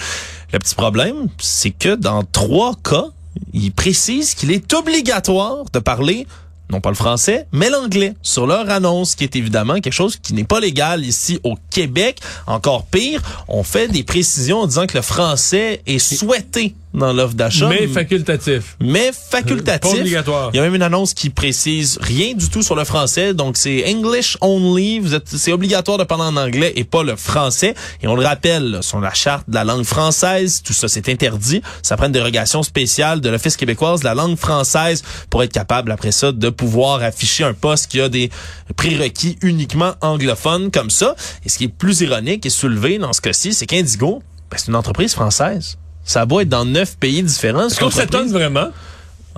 Le 0.52 0.58
petit 0.58 0.74
problème, 0.76 1.28
c'est 1.38 1.70
que 1.70 1.96
dans 1.96 2.22
trois 2.22 2.74
cas, 2.84 3.06
il 3.52 3.72
précise 3.72 4.34
qu'il 4.34 4.52
est 4.52 4.72
obligatoire 4.72 5.64
de 5.72 5.78
parler 5.80 6.26
non 6.70 6.80
pas 6.80 6.88
le 6.88 6.96
français, 6.96 7.46
mais 7.52 7.68
l'anglais 7.68 8.14
sur 8.22 8.46
leur 8.46 8.70
annonce, 8.70 9.16
qui 9.16 9.24
est 9.24 9.36
évidemment 9.36 9.74
quelque 9.80 9.92
chose 9.92 10.16
qui 10.16 10.32
n'est 10.32 10.44
pas 10.44 10.60
légal 10.60 11.04
ici 11.04 11.38
au 11.44 11.56
Québec. 11.70 12.20
Encore 12.46 12.86
pire, 12.86 13.20
on 13.48 13.62
fait 13.62 13.88
des 13.88 14.02
précisions 14.02 14.60
en 14.60 14.66
disant 14.66 14.86
que 14.86 14.96
le 14.96 15.02
français 15.02 15.82
est 15.86 15.98
souhaité 15.98 16.74
dans 16.94 17.12
l'offre 17.12 17.34
d'achat. 17.34 17.68
Mais 17.68 17.86
facultatif. 17.88 18.76
Mais 18.80 19.10
facultatif. 19.12 19.92
Pas 19.92 19.98
obligatoire. 19.98 20.50
Il 20.52 20.56
y 20.56 20.60
a 20.60 20.62
même 20.62 20.74
une 20.74 20.82
annonce 20.82 21.12
qui 21.12 21.28
précise 21.28 21.98
rien 22.00 22.34
du 22.34 22.48
tout 22.48 22.62
sur 22.62 22.76
le 22.76 22.84
français. 22.84 23.34
Donc, 23.34 23.56
c'est 23.56 23.84
English 23.88 24.38
only. 24.40 25.00
Vous 25.00 25.14
êtes, 25.14 25.28
c'est 25.28 25.52
obligatoire 25.52 25.98
de 25.98 26.04
parler 26.04 26.24
en 26.24 26.36
anglais 26.36 26.72
et 26.76 26.84
pas 26.84 27.02
le 27.02 27.16
français. 27.16 27.74
Et 28.02 28.06
on 28.06 28.14
le 28.14 28.24
rappelle, 28.24 28.78
sur 28.82 29.00
la 29.00 29.12
charte 29.12 29.48
de 29.48 29.54
la 29.54 29.64
langue 29.64 29.84
française, 29.84 30.62
tout 30.64 30.72
ça, 30.72 30.88
c'est 30.88 31.08
interdit. 31.08 31.62
Ça 31.82 31.96
prend 31.96 32.06
une 32.06 32.12
dérogation 32.12 32.62
spéciale 32.62 33.20
de 33.20 33.28
l'Office 33.28 33.56
québécoise 33.56 34.00
de 34.00 34.04
la 34.04 34.14
langue 34.14 34.36
française 34.36 35.02
pour 35.30 35.42
être 35.42 35.52
capable, 35.52 35.90
après 35.90 36.12
ça, 36.12 36.32
de 36.32 36.48
pouvoir 36.48 37.02
afficher 37.02 37.44
un 37.44 37.54
poste 37.54 37.90
qui 37.90 38.00
a 38.00 38.08
des 38.08 38.30
prérequis 38.76 39.36
uniquement 39.42 39.94
anglophones 40.00 40.70
comme 40.70 40.90
ça. 40.90 41.16
Et 41.44 41.48
ce 41.48 41.58
qui 41.58 41.64
est 41.64 41.68
plus 41.68 42.00
ironique 42.02 42.46
et 42.46 42.50
soulevé 42.50 42.98
dans 42.98 43.12
ce 43.12 43.20
cas-ci, 43.20 43.52
c'est 43.52 43.66
qu'Indigo, 43.66 44.22
ben, 44.50 44.56
c'est 44.58 44.68
une 44.68 44.76
entreprise 44.76 45.12
française. 45.14 45.76
Ça 46.04 46.24
va 46.24 46.42
être 46.42 46.48
dans 46.48 46.64
neuf 46.64 46.96
pays 46.96 47.22
différents. 47.22 47.66
Est-ce 47.66 47.80
qu'on 47.80 47.90
s'étonne 47.90 48.30
vraiment? 48.30 48.68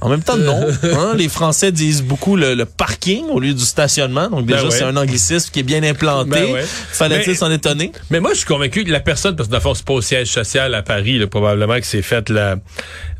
En 0.03 0.11
même 0.11 0.23
temps, 0.23 0.37
non. 0.37 0.61
Hein, 0.83 1.15
les 1.17 1.29
Français 1.29 1.73
disent 1.73 2.03
beaucoup 2.03 2.37
le, 2.37 2.65
parking 2.65 3.25
au 3.31 3.41
lieu 3.41 3.55
du 3.55 3.65
stationnement. 3.65 4.29
Donc 4.29 4.47
déjà, 4.47 4.63
ben 4.63 4.71
c'est 4.71 4.83
un 4.83 4.97
anglicisme 4.97 5.51
qui 5.51 5.61
est 5.61 5.63
bien 5.63 5.83
implanté. 5.83 6.53
Ben 6.53 6.65
Fallait-il 6.65 7.35
s'en 7.35 7.51
étonner? 7.51 7.93
Mais 8.11 8.21
moi, 8.21 8.33
je 8.33 8.39
suis 8.39 8.47
convaincu 8.47 8.85
que 8.85 8.93
la 8.93 9.01
personne, 9.01 9.37
parce 9.37 9.49
que 9.49 9.59
fond, 9.59 9.75
c'est 9.75 9.85
pas 9.85 9.95
au 9.95 10.03
siège 10.03 10.29
social 10.29 10.75
à 10.75 10.83
Paris, 10.83 11.19
là, 11.19 11.27
probablement 11.27 11.77
que 11.77 11.87
c'est 11.87 12.03
fait 12.03 12.29
la 12.29 12.57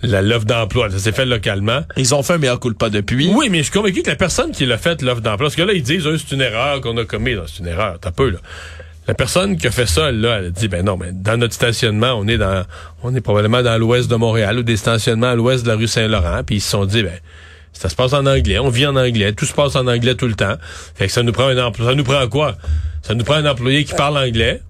l'offre 0.03 0.45
d'emploi. 0.45 0.91
Ça 0.91 0.99
s'est 0.99 1.13
fait 1.13 1.25
localement. 1.25 1.81
Ils 1.97 2.15
ont 2.15 2.23
fait 2.23 2.35
un 2.35 2.39
meilleur 2.39 2.61
coup 2.61 2.73
pas 2.75 2.91
depuis. 2.91 3.31
Oui, 3.35 3.49
mais 3.49 3.59
je 3.59 3.65
suis 3.65 3.73
convaincu 3.73 4.03
que 4.03 4.11
la 4.11 4.17
personne 4.17 4.53
qui 4.53 4.67
l'a 4.67 4.79
fait 4.79 5.01
l'offre 5.03 5.23
d'emploi, 5.23 5.47
parce 5.47 5.57
que 5.57 5.63
là, 5.63 5.73
ils 5.73 5.83
disent, 5.83 6.05
c'est 6.05 6.35
une 6.35 6.43
erreur 6.43 6.81
qu'on 6.83 6.97
a 6.99 7.05
commise. 7.05 7.39
C'est 7.47 7.61
une 7.61 7.69
erreur, 7.69 7.99
t'as 8.01 8.11
peu, 8.11 8.31
là. 8.31 8.39
La 9.09 9.15
personne 9.15 9.57
qui 9.57 9.67
a 9.67 9.71
fait 9.71 9.87
ça, 9.87 10.11
là, 10.11 10.39
elle 10.39 10.47
a 10.47 10.51
dit, 10.51 10.67
ben 10.69 10.85
non, 10.85 10.97
mais 10.97 11.13
dans 11.13 11.37
notre 11.37 11.55
stationnement, 11.55 12.15
on 12.15 12.27
est 12.27 12.39
dans, 12.39 12.65
on 13.03 13.15
est 13.15 13.21
probablement 13.21 13.63
dans 13.63 13.79
l'ouest 13.79 14.11
de 14.11 14.17
Montréal 14.17 14.59
ou 14.59 14.63
des 14.63 14.77
stationnements 14.77 15.29
à 15.29 15.35
l'ouest 15.37 15.65
de 15.65 15.69
la 15.69 15.77
rue 15.77 15.87
Saint-Laurent. 15.87 16.43
Puis 16.45 16.57
ils 16.57 16.61
se 16.61 16.71
sont 16.71 16.87
dit, 16.87 17.03
ben, 17.03 17.19
ça 17.73 17.89
se 17.89 17.95
passe 17.95 18.15
en 18.15 18.27
anglais, 18.27 18.59
on 18.59 18.69
vit 18.69 18.87
en 18.87 18.97
anglais, 18.97 19.33
tout 19.33 19.45
se 19.45 19.53
passe 19.53 19.77
en 19.77 19.87
anglais 19.87 20.15
tout 20.15 20.27
le 20.27 20.35
temps. 20.35 20.57
Fait 20.95 21.07
que 21.07 21.13
ça 21.13 21.23
nous 21.23 21.33
prend 21.33 21.49
un. 21.49 21.73
Ça 21.73 21.95
nous 21.95 22.05
prend 22.05 22.27
quoi? 22.29 22.57
Ça 23.03 23.15
nous 23.15 23.25
prend 23.25 23.35
un 23.35 23.47
employé 23.47 23.85
qui 23.85 23.95
parle 23.95 24.19
anglais. 24.19 24.63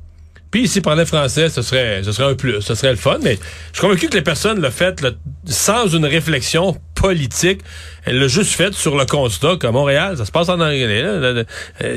Puis 0.56 0.68
s'il 0.68 0.80
parlait 0.80 1.04
français, 1.04 1.50
ce 1.50 1.60
serait, 1.60 2.00
ce 2.02 2.12
serait 2.12 2.32
un 2.32 2.34
plus, 2.34 2.62
ce 2.62 2.74
serait 2.74 2.88
le 2.88 2.96
fun. 2.96 3.18
Mais 3.22 3.34
je 3.34 3.78
suis 3.78 3.80
convaincu 3.86 4.08
que 4.08 4.14
les 4.14 4.22
personnes 4.22 4.58
l'ont 4.58 4.70
fait 4.70 5.04
sans 5.44 5.86
une 5.86 6.06
réflexion 6.06 6.80
politique. 6.94 7.60
Elle 8.06 8.18
l'a 8.20 8.26
juste 8.26 8.52
fait 8.52 8.72
sur 8.72 8.96
le 8.96 9.04
constat 9.04 9.56
qu'à 9.60 9.70
Montréal, 9.70 10.16
ça 10.16 10.24
se 10.24 10.32
passe 10.32 10.48
en 10.48 10.58
anglais. 10.58 11.02
Euh, 11.04 11.44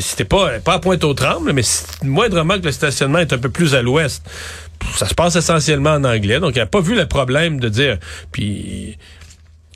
c'était 0.01 0.25
pas, 0.25 0.60
pas 0.60 0.74
à 0.74 0.80
Pointe-aux-Trembles, 0.80 1.54
mais 1.54 1.62
moindrement 2.04 2.60
que 2.60 2.66
le 2.66 2.74
stationnement 2.74 3.20
est 3.20 3.32
un 3.32 3.38
peu 3.38 3.48
plus 3.48 3.75
à 3.75 3.82
l'ouest. 3.82 4.30
Ça 4.98 5.08
se 5.08 5.13
passe 5.13 5.38
essentiellement 5.38 5.92
en 5.92 6.04
anglais. 6.04 6.42
Donc, 6.42 6.58
elle 6.58 6.63
n'a 6.63 6.66
pas 6.66 6.82
vu 6.82 6.96
le 6.96 7.06
problème 7.06 7.62
de 7.62 7.70
dire. 7.70 7.98
Puis 8.34 8.98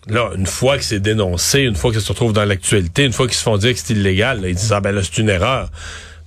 là, 0.07 0.31
une 0.35 0.45
fois 0.45 0.77
que 0.77 0.83
c'est 0.83 0.99
dénoncé, 0.99 1.61
une 1.61 1.75
fois 1.75 1.93
que 1.93 2.01
ça 2.01 2.05
se 2.05 2.11
retrouve 2.11 2.33
dans 2.33 2.43
l'actualité, 2.43 3.05
une 3.05 3.13
fois 3.13 3.27
qu'ils 3.27 3.37
se 3.37 3.43
font 3.43 3.55
dire 3.55 3.71
que 3.71 3.79
c'est 3.79 3.93
illégal, 3.93 4.41
ils 4.43 4.55
disent 4.55 4.73
ah 4.73 4.81
ben 4.81 4.91
là 4.91 4.99
c'est 5.03 5.19
une 5.19 5.29
erreur. 5.29 5.69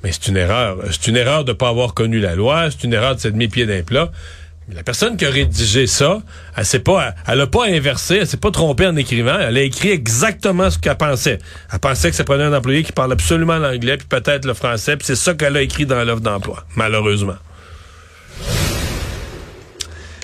Mais 0.07 0.13
c'est 0.13 0.29
une 0.29 0.37
erreur. 0.37 0.77
C'est 0.93 1.09
une 1.09 1.17
erreur 1.17 1.45
de 1.45 1.53
pas 1.53 1.69
avoir 1.69 1.93
connu 1.93 2.21
la 2.21 2.37
loi. 2.37 2.71
C'est 2.71 2.85
une 2.85 2.93
erreur 2.93 3.17
de 3.17 3.21
s'être 3.21 3.35
mis 3.35 3.49
pied 3.49 3.67
d'un 3.67 3.83
plat. 3.83 4.13
La 4.73 4.85
personne 4.85 5.17
qui 5.17 5.27
a 5.27 5.31
rédigé 5.31 5.89
ça, 5.89 6.23
elle 6.57 6.65
s'est 6.65 6.79
pas, 6.79 7.13
elle 7.27 7.41
a 7.41 7.49
pas 7.49 7.67
inversé, 7.67 8.19
elle 8.19 8.27
s'est 8.29 8.37
pas 8.37 8.53
trompée 8.53 8.87
en 8.87 8.95
écrivant, 8.95 9.37
elle 9.39 9.57
a 9.57 9.63
écrit 9.63 9.91
exactement 9.91 10.71
ce 10.71 10.79
qu'elle 10.79 10.97
pensait. 10.97 11.39
Elle 11.73 11.79
pensait 11.81 12.11
que 12.11 12.17
ça 12.17 12.23
prenait 12.23 12.45
un 12.45 12.53
employé 12.53 12.85
qui 12.85 12.93
parle 12.93 13.13
absolument 13.13 13.59
l'anglais 13.59 13.97
puis 13.97 14.07
peut-être 14.09 14.45
le 14.45 14.55
français, 14.55 14.97
puis 14.97 15.07
c'est 15.07 15.17
ça 15.17 15.35
qu'elle 15.35 15.57
a 15.57 15.63
écrit 15.63 15.87
dans 15.87 16.03
l'offre 16.05 16.23
d'emploi, 16.23 16.65
malheureusement 16.75 17.37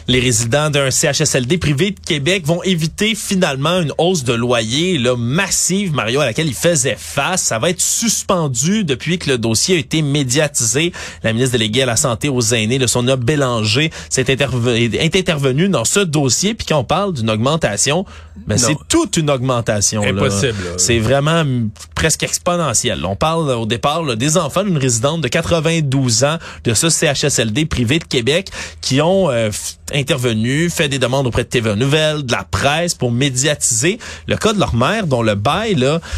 les 0.08 0.20
résidents 0.20 0.70
d'un 0.70 0.90
CHSLD 0.90 1.58
privé 1.58 1.90
de 1.92 2.00
Québec 2.00 2.44
vont 2.46 2.62
éviter 2.62 3.14
finalement 3.14 3.80
une 3.80 3.92
hausse 3.98 4.24
de 4.24 4.32
loyer 4.32 4.98
là, 4.98 5.16
massive, 5.16 5.94
Mario, 5.94 6.20
à 6.20 6.26
laquelle 6.26 6.48
ils 6.48 6.54
faisaient 6.54 6.96
face. 6.98 7.42
Ça 7.42 7.58
va 7.58 7.70
être 7.70 7.80
suspendu 7.80 8.84
depuis 8.84 9.18
que 9.18 9.30
le 9.30 9.38
dossier 9.38 9.76
a 9.76 9.78
été 9.78 10.02
médiatisé. 10.02 10.92
La 11.22 11.32
ministre 11.32 11.52
déléguée 11.52 11.82
à 11.82 11.86
la 11.86 11.96
Santé 11.96 12.28
aux 12.28 12.42
aînés, 12.42 12.78
le 12.78 12.86
Sonia 12.86 13.16
Bélanger, 13.16 13.90
s'est 14.08 14.24
est 14.28 15.16
intervenue 15.16 15.68
dans 15.68 15.84
ce 15.84 16.00
dossier. 16.00 16.54
Puis 16.54 16.66
quand 16.66 16.78
on 16.78 16.84
parle 16.84 17.12
d'une 17.12 17.30
augmentation, 17.30 18.04
ben 18.46 18.58
c'est 18.58 18.76
toute 18.88 19.16
une 19.16 19.30
augmentation. 19.30 20.02
Impossible. 20.02 20.74
C'est 20.78 20.98
vraiment 20.98 21.44
presque 21.94 22.22
exponentiel. 22.22 23.04
On 23.04 23.16
parle 23.16 23.50
au 23.50 23.66
départ 23.66 24.16
des 24.16 24.36
enfants 24.36 24.64
d'une 24.64 24.78
résidente 24.78 25.20
de 25.20 25.28
92 25.28 26.24
ans 26.24 26.38
de 26.64 26.74
ce 26.74 26.88
CHSLD 26.88 27.66
privé 27.66 27.98
de 27.98 28.04
Québec 28.04 28.48
qui 28.80 29.00
ont 29.00 29.30
euh, 29.30 29.50
intervenu, 29.94 30.70
fait 30.70 30.88
des 30.88 30.98
demandes 30.98 31.26
auprès 31.26 31.44
de 31.44 31.48
TVA 31.48 31.76
Nouvelles, 31.76 32.24
de 32.24 32.32
la 32.32 32.44
presse 32.44 32.94
pour 32.94 33.12
médiatiser 33.12 33.98
le 34.26 34.36
cas 34.36 34.52
de 34.52 34.58
leur 34.58 34.74
mère 34.74 35.06
dont 35.06 35.22
le 35.22 35.34
bail 35.34 35.76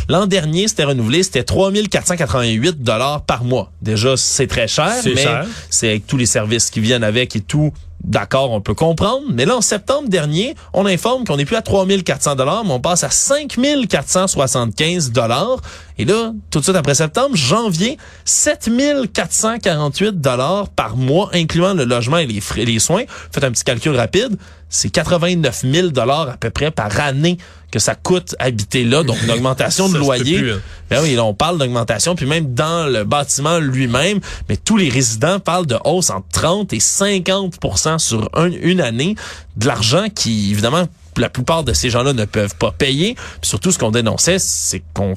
l'an 0.08 0.26
dernier 0.26 0.68
c'était 0.68 0.84
renouvelé, 0.84 1.22
c'était 1.22 1.44
3488 1.44 2.82
dollars 2.82 3.22
par 3.22 3.44
mois. 3.44 3.70
Déjà 3.82 4.16
c'est 4.16 4.46
très 4.46 4.68
cher, 4.68 4.92
mais 5.04 5.26
c'est 5.70 5.88
avec 5.88 6.06
tous 6.06 6.16
les 6.16 6.26
services 6.26 6.70
qui 6.70 6.80
viennent 6.80 7.04
avec 7.04 7.36
et 7.36 7.40
tout 7.40 7.72
D'accord, 8.02 8.50
on 8.50 8.60
peut 8.60 8.74
comprendre, 8.74 9.22
mais 9.30 9.46
là, 9.46 9.56
en 9.56 9.60
septembre 9.62 10.08
dernier, 10.08 10.54
on 10.74 10.84
informe 10.84 11.24
qu'on 11.24 11.38
n'est 11.38 11.46
plus 11.46 11.56
à 11.56 11.62
3400 11.62 12.34
dollars, 12.34 12.64
mais 12.64 12.72
on 12.72 12.80
passe 12.80 13.02
à 13.02 13.10
5475 13.10 15.10
dollars. 15.10 15.62
Et 15.96 16.04
là, 16.04 16.32
tout 16.50 16.58
de 16.58 16.64
suite 16.64 16.76
après 16.76 16.94
septembre, 16.94 17.34
janvier, 17.34 17.96
7448 18.26 20.20
dollars 20.20 20.68
par 20.68 20.96
mois, 20.96 21.30
incluant 21.32 21.72
le 21.72 21.84
logement 21.84 22.18
et 22.18 22.26
les 22.26 22.40
frais, 22.40 22.66
les 22.66 22.78
soins. 22.78 23.04
Faites 23.32 23.44
un 23.44 23.52
petit 23.52 23.64
calcul 23.64 23.96
rapide 23.96 24.36
c'est 24.68 24.90
89 24.90 25.64
000 25.70 25.88
dollars 25.88 26.28
à 26.30 26.36
peu 26.36 26.50
près 26.50 26.70
par 26.70 26.98
année 27.00 27.38
que 27.70 27.78
ça 27.78 27.94
coûte 27.94 28.36
habiter 28.38 28.84
là, 28.84 29.02
donc 29.02 29.20
une 29.22 29.30
augmentation 29.32 29.88
de 29.88 29.98
loyer. 29.98 30.38
Hein. 30.38 30.60
Ben 30.90 31.00
oui, 31.02 31.14
là, 31.14 31.24
on 31.24 31.34
parle 31.34 31.58
d'augmentation, 31.58 32.14
puis 32.14 32.26
même 32.26 32.54
dans 32.54 32.86
le 32.88 33.04
bâtiment 33.04 33.58
lui-même, 33.58 34.20
mais 34.48 34.56
tous 34.56 34.76
les 34.76 34.88
résidents 34.88 35.40
parlent 35.40 35.66
de 35.66 35.78
hausse 35.84 36.10
entre 36.10 36.28
30 36.32 36.72
et 36.72 36.78
50% 36.78 37.98
sur 37.98 38.30
une 38.36 38.80
année, 38.80 39.16
de 39.56 39.66
l'argent 39.66 40.06
qui, 40.14 40.52
évidemment, 40.52 40.86
la 41.16 41.28
plupart 41.28 41.64
de 41.64 41.72
ces 41.72 41.90
gens-là 41.90 42.12
ne 42.12 42.24
peuvent 42.24 42.56
pas 42.56 42.72
payer. 42.72 43.14
Puis 43.14 43.48
surtout, 43.48 43.70
ce 43.70 43.78
qu'on 43.78 43.90
dénonçait, 43.90 44.38
c'est 44.38 44.82
qu'on 44.92 45.14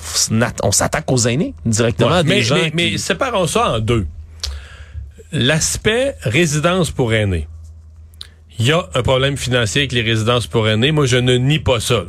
on 0.64 0.72
s'attaque 0.72 1.12
aux 1.12 1.28
aînés 1.28 1.54
directement 1.66 2.12
à 2.12 2.24
des 2.24 2.30
mais, 2.30 2.42
gens. 2.42 2.56
Mais, 2.56 2.72
mais 2.74 2.98
séparons 2.98 3.48
ça 3.48 3.74
en 3.74 3.80
deux. 3.80 4.08
L'aspect 5.32 6.16
résidence 6.22 6.92
pour 6.92 7.14
aînés 7.14 7.48
il 8.60 8.66
y 8.66 8.72
a 8.72 8.88
un 8.94 9.04
problème 9.04 9.38
financier 9.38 9.82
avec 9.82 9.92
les 9.92 10.02
résidences 10.02 10.48
pour 10.48 10.68
aînés. 10.68 10.92
Moi, 10.92 11.06
je 11.06 11.18
ne 11.18 11.36
nie 11.36 11.60
pas 11.60 11.80
ça. 11.80 12.06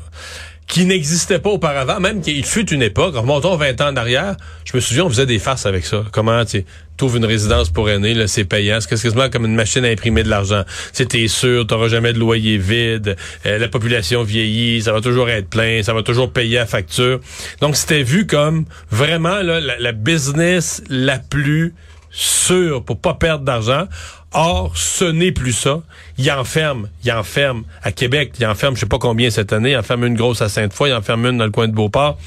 qui 0.67 0.85
n'existait 0.85 1.38
pas 1.38 1.49
auparavant, 1.49 1.99
même 1.99 2.21
qu'il 2.21 2.45
fut 2.45 2.71
une 2.71 2.83
époque, 2.83 3.17
remontons 3.17 3.57
20 3.57 3.81
ans 3.81 3.88
en 3.88 3.97
arrière, 3.97 4.37
je 4.67 4.76
me 4.76 4.81
souviens, 4.81 5.05
on 5.05 5.09
faisait 5.09 5.25
des 5.25 5.38
farces 5.38 5.64
avec 5.64 5.87
ça. 5.87 6.05
Comment, 6.12 6.45
tu 6.45 6.62
trouves 6.99 7.17
une 7.17 7.25
résidence 7.25 7.71
pour 7.71 7.88
aînés, 7.88 8.26
c'est 8.26 8.45
payant. 8.45 8.78
C'est 8.81 8.90
quasiment 8.90 9.31
comme 9.31 9.47
une 9.47 9.55
machine 9.55 9.83
à 9.87 9.88
imprimer 9.88 10.25
de 10.25 10.28
l'argent. 10.28 10.64
C'était 10.93 11.26
sûr, 11.26 11.67
t'auras 11.67 11.88
jamais 11.88 12.12
de 12.12 12.19
loyer 12.19 12.59
vide, 12.59 13.17
euh, 13.47 13.59
la 13.59 13.69
population 13.69 14.23
vieillit, 14.25 14.83
ça 14.83 14.93
va 14.93 15.00
toujours 15.00 15.31
être 15.31 15.49
plein, 15.49 15.83
ça 15.83 15.95
va 15.95 16.02
toujours 16.02 16.31
payer 16.31 16.59
à 16.59 16.67
facture. 16.67 17.21
Donc, 17.62 17.75
c'était 17.75 18.02
vu 18.02 18.26
comme 18.26 18.67
vraiment 18.90 19.40
là, 19.40 19.61
la 19.61 19.93
business 19.93 20.83
la 20.90 21.19
plus 21.19 21.73
sûre 22.11 22.85
pour 22.85 23.00
pas 23.00 23.14
perdre 23.14 23.45
d'argent. 23.45 23.87
Or, 24.32 24.76
ce 24.76 25.06
n'est 25.06 25.32
plus 25.32 25.52
ça. 25.52 25.80
Il 26.18 26.30
enferme, 26.30 26.88
il 27.02 27.12
enferme 27.12 27.64
à 27.82 27.92
Québec, 27.92 28.32
il 28.38 28.47
enferme 28.47 28.75
je 28.75 28.80
sais 28.80 28.87
pas 28.87 28.99
combien 28.99 29.30
cette 29.30 29.52
année, 29.52 29.70
il 29.70 29.76
enferme 29.76 30.04
une 30.04 30.16
grosse 30.16 30.42
à 30.42 30.50
Sainte-Foy, 30.50 30.90
il 30.90 30.94
enferme 30.94 31.26
une 31.26 31.38
dans 31.38 31.47
le 31.47 31.50
coin 31.50 31.66
de 31.66 31.73
Beauport, 31.73 32.18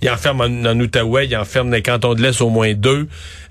il 0.00 0.08
enferme 0.08 0.40
en, 0.40 0.70
en 0.70 0.80
Outaouais, 0.80 1.26
il 1.26 1.36
enferme 1.36 1.68
dans 1.68 1.76
les 1.76 1.82
cantons 1.82 2.14
de 2.14 2.22
l'Est 2.22 2.40
au 2.40 2.48
moins 2.48 2.72
deux, 2.72 3.06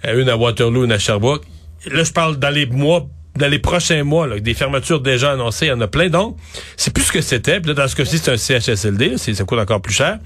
euh, 0.08 0.22
une 0.22 0.30
à 0.30 0.38
Waterloo, 0.38 0.86
une 0.86 0.92
à 0.92 0.98
Sherbrooke. 0.98 1.44
Là, 1.92 2.04
je 2.04 2.12
parle 2.12 2.38
dans 2.38 2.50
les 2.50 2.66
mois 2.66 3.08
dans 3.38 3.48
les 3.48 3.60
prochains 3.60 4.04
mois, 4.04 4.28
là, 4.28 4.40
des 4.40 4.54
fermetures 4.54 5.00
déjà 5.00 5.32
annoncées, 5.32 5.68
il 5.68 5.70
y 5.70 5.72
en 5.72 5.80
a 5.80 5.88
plein. 5.88 6.10
Donc, 6.10 6.36
c'est 6.76 6.94
plus 6.94 7.06
ce 7.06 7.12
que 7.14 7.22
c'était. 7.22 7.62
Puis 7.62 7.70
là, 7.70 7.76
dans 7.76 7.88
ce 7.88 7.96
cas-ci, 7.96 8.18
c'est 8.18 8.32
un 8.32 8.36
CHSLD, 8.36 9.18
ça 9.18 9.44
coûte 9.46 9.58
encore 9.58 9.82
plus 9.82 9.94
cher. 9.94 10.20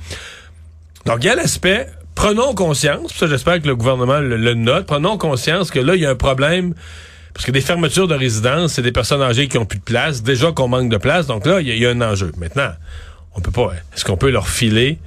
Donc, 1.06 1.18
il 1.22 1.26
y 1.26 1.30
a 1.30 1.36
l'aspect, 1.36 1.88
prenons 2.16 2.56
conscience, 2.56 3.14
ça 3.14 3.28
j'espère 3.28 3.62
que 3.62 3.68
le 3.68 3.76
gouvernement 3.76 4.20
le, 4.20 4.38
le 4.38 4.54
note, 4.56 4.88
prenons 4.88 5.20
conscience 5.20 5.70
que 5.70 5.80
là, 5.80 5.96
il 5.96 6.02
y 6.02 6.06
a 6.06 6.10
un 6.10 6.16
problème 6.16 6.74
parce 7.36 7.44
que 7.46 7.52
des 7.52 7.60
fermetures 7.60 8.08
de 8.08 8.16
résidences, 8.16 8.72
c'est 8.72 8.82
des 8.82 8.94
personnes 8.94 9.22
âgées 9.22 9.50
qui 9.50 9.58
ont 9.58 9.66
plus 9.66 9.80
de 9.80 9.84
place. 9.84 10.24
Déjà 10.24 10.54
qu'on 10.54 10.70
manque 10.70 10.88
de 10.88 10.96
place, 10.96 11.28
donc 11.28 11.46
là, 11.46 11.60
il 11.60 11.68
y, 11.68 11.78
y, 11.78 11.86
a 11.86 11.90
un 11.90 12.00
enjeu. 12.00 12.32
Maintenant, 12.38 12.70
on 13.36 13.42
peut 13.42 13.52
pas. 13.52 13.74
Est-ce 13.94 14.06
qu'on 14.06 14.16
peut 14.16 14.32
leur 14.32 14.48
filer 14.48 14.98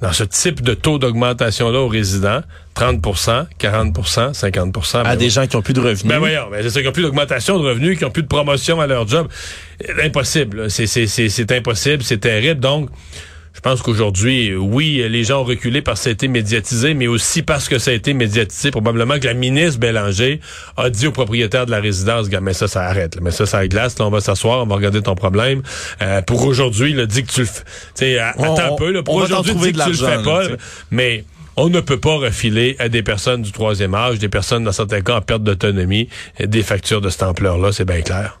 dans 0.00 0.12
ce 0.12 0.22
type 0.22 0.62
de 0.62 0.72
taux 0.72 1.00
d'augmentation-là 1.00 1.80
aux 1.80 1.88
résidents, 1.88 2.42
30% 2.76 3.46
40% 3.58 4.38
50% 4.38 4.98
À 4.98 5.02
ben 5.02 5.16
des 5.16 5.30
gens 5.30 5.48
qui 5.48 5.56
ont 5.56 5.62
plus 5.62 5.74
de 5.74 5.80
revenus. 5.80 6.04
Ben 6.04 6.20
voyons, 6.20 6.48
ben 6.48 6.62
c'est 6.62 6.70
ça, 6.70 6.80
qui 6.80 6.86
ont 6.86 6.92
plus 6.92 7.02
d'augmentation 7.02 7.58
de 7.58 7.66
revenus, 7.66 7.98
qui 7.98 8.04
ont 8.04 8.10
plus 8.10 8.22
de 8.22 8.28
promotion 8.28 8.80
à 8.80 8.86
leur 8.86 9.08
job. 9.08 9.26
Impossible. 10.00 10.70
C'est 10.70 11.50
impossible, 11.50 12.04
c'est 12.04 12.18
terrible. 12.18 12.60
Donc, 12.60 12.88
je 13.54 13.60
pense 13.60 13.82
qu'aujourd'hui, 13.82 14.54
oui, 14.54 15.02
les 15.08 15.24
gens 15.24 15.42
ont 15.42 15.44
reculé 15.44 15.80
parce 15.80 16.00
que 16.00 16.04
ça 16.04 16.10
a 16.10 16.12
été 16.12 16.28
médiatisé, 16.28 16.92
mais 16.94 17.06
aussi 17.06 17.42
parce 17.42 17.68
que 17.68 17.78
ça 17.78 17.92
a 17.92 17.94
été 17.94 18.12
médiatisé, 18.12 18.70
probablement 18.70 19.18
que 19.18 19.26
la 19.26 19.34
ministre 19.34 19.78
Bélanger 19.78 20.40
a 20.76 20.90
dit 20.90 21.06
au 21.06 21.12
propriétaire 21.12 21.64
de 21.64 21.70
la 21.70 21.80
résidence, 21.80 22.28
mais 22.42 22.52
ça, 22.52 22.66
ça 22.66 22.82
arrête, 22.82 23.14
là, 23.14 23.20
mais 23.22 23.30
ça, 23.30 23.46
ça 23.46 23.66
glace, 23.68 23.98
là, 23.98 24.06
on 24.06 24.10
va 24.10 24.20
s'asseoir, 24.20 24.62
on 24.62 24.66
va 24.66 24.74
regarder 24.74 25.02
ton 25.02 25.14
problème. 25.14 25.62
Euh, 26.02 26.20
pour 26.22 26.44
aujourd'hui, 26.44 26.90
il 26.90 27.06
dit 27.06 27.22
que 27.22 27.32
tu 27.32 27.40
le 27.40 27.46
fais. 27.46 28.18
Attends 28.18 28.74
un 28.74 28.76
peu, 28.76 28.90
là, 28.90 29.02
pour 29.02 29.14
aujourd'hui, 29.14 29.54
dit 29.54 29.72
que 29.72 29.84
tu 29.84 29.90
le 29.90 29.96
fais 29.96 30.22
pas, 30.22 30.48
là, 30.48 30.56
mais 30.90 31.24
on 31.56 31.68
ne 31.68 31.80
peut 31.80 32.00
pas 32.00 32.16
refiler 32.16 32.74
à 32.80 32.88
des 32.88 33.04
personnes 33.04 33.42
du 33.42 33.52
troisième 33.52 33.94
âge, 33.94 34.18
des 34.18 34.28
personnes 34.28 34.64
dans 34.64 34.72
certains 34.72 35.00
cas 35.00 35.16
en 35.16 35.20
perte 35.20 35.44
d'autonomie, 35.44 36.08
des 36.40 36.62
factures 36.62 37.00
de 37.00 37.08
cette 37.08 37.22
ampleur-là, 37.22 37.70
c'est 37.72 37.84
bien 37.84 38.02
clair. 38.02 38.40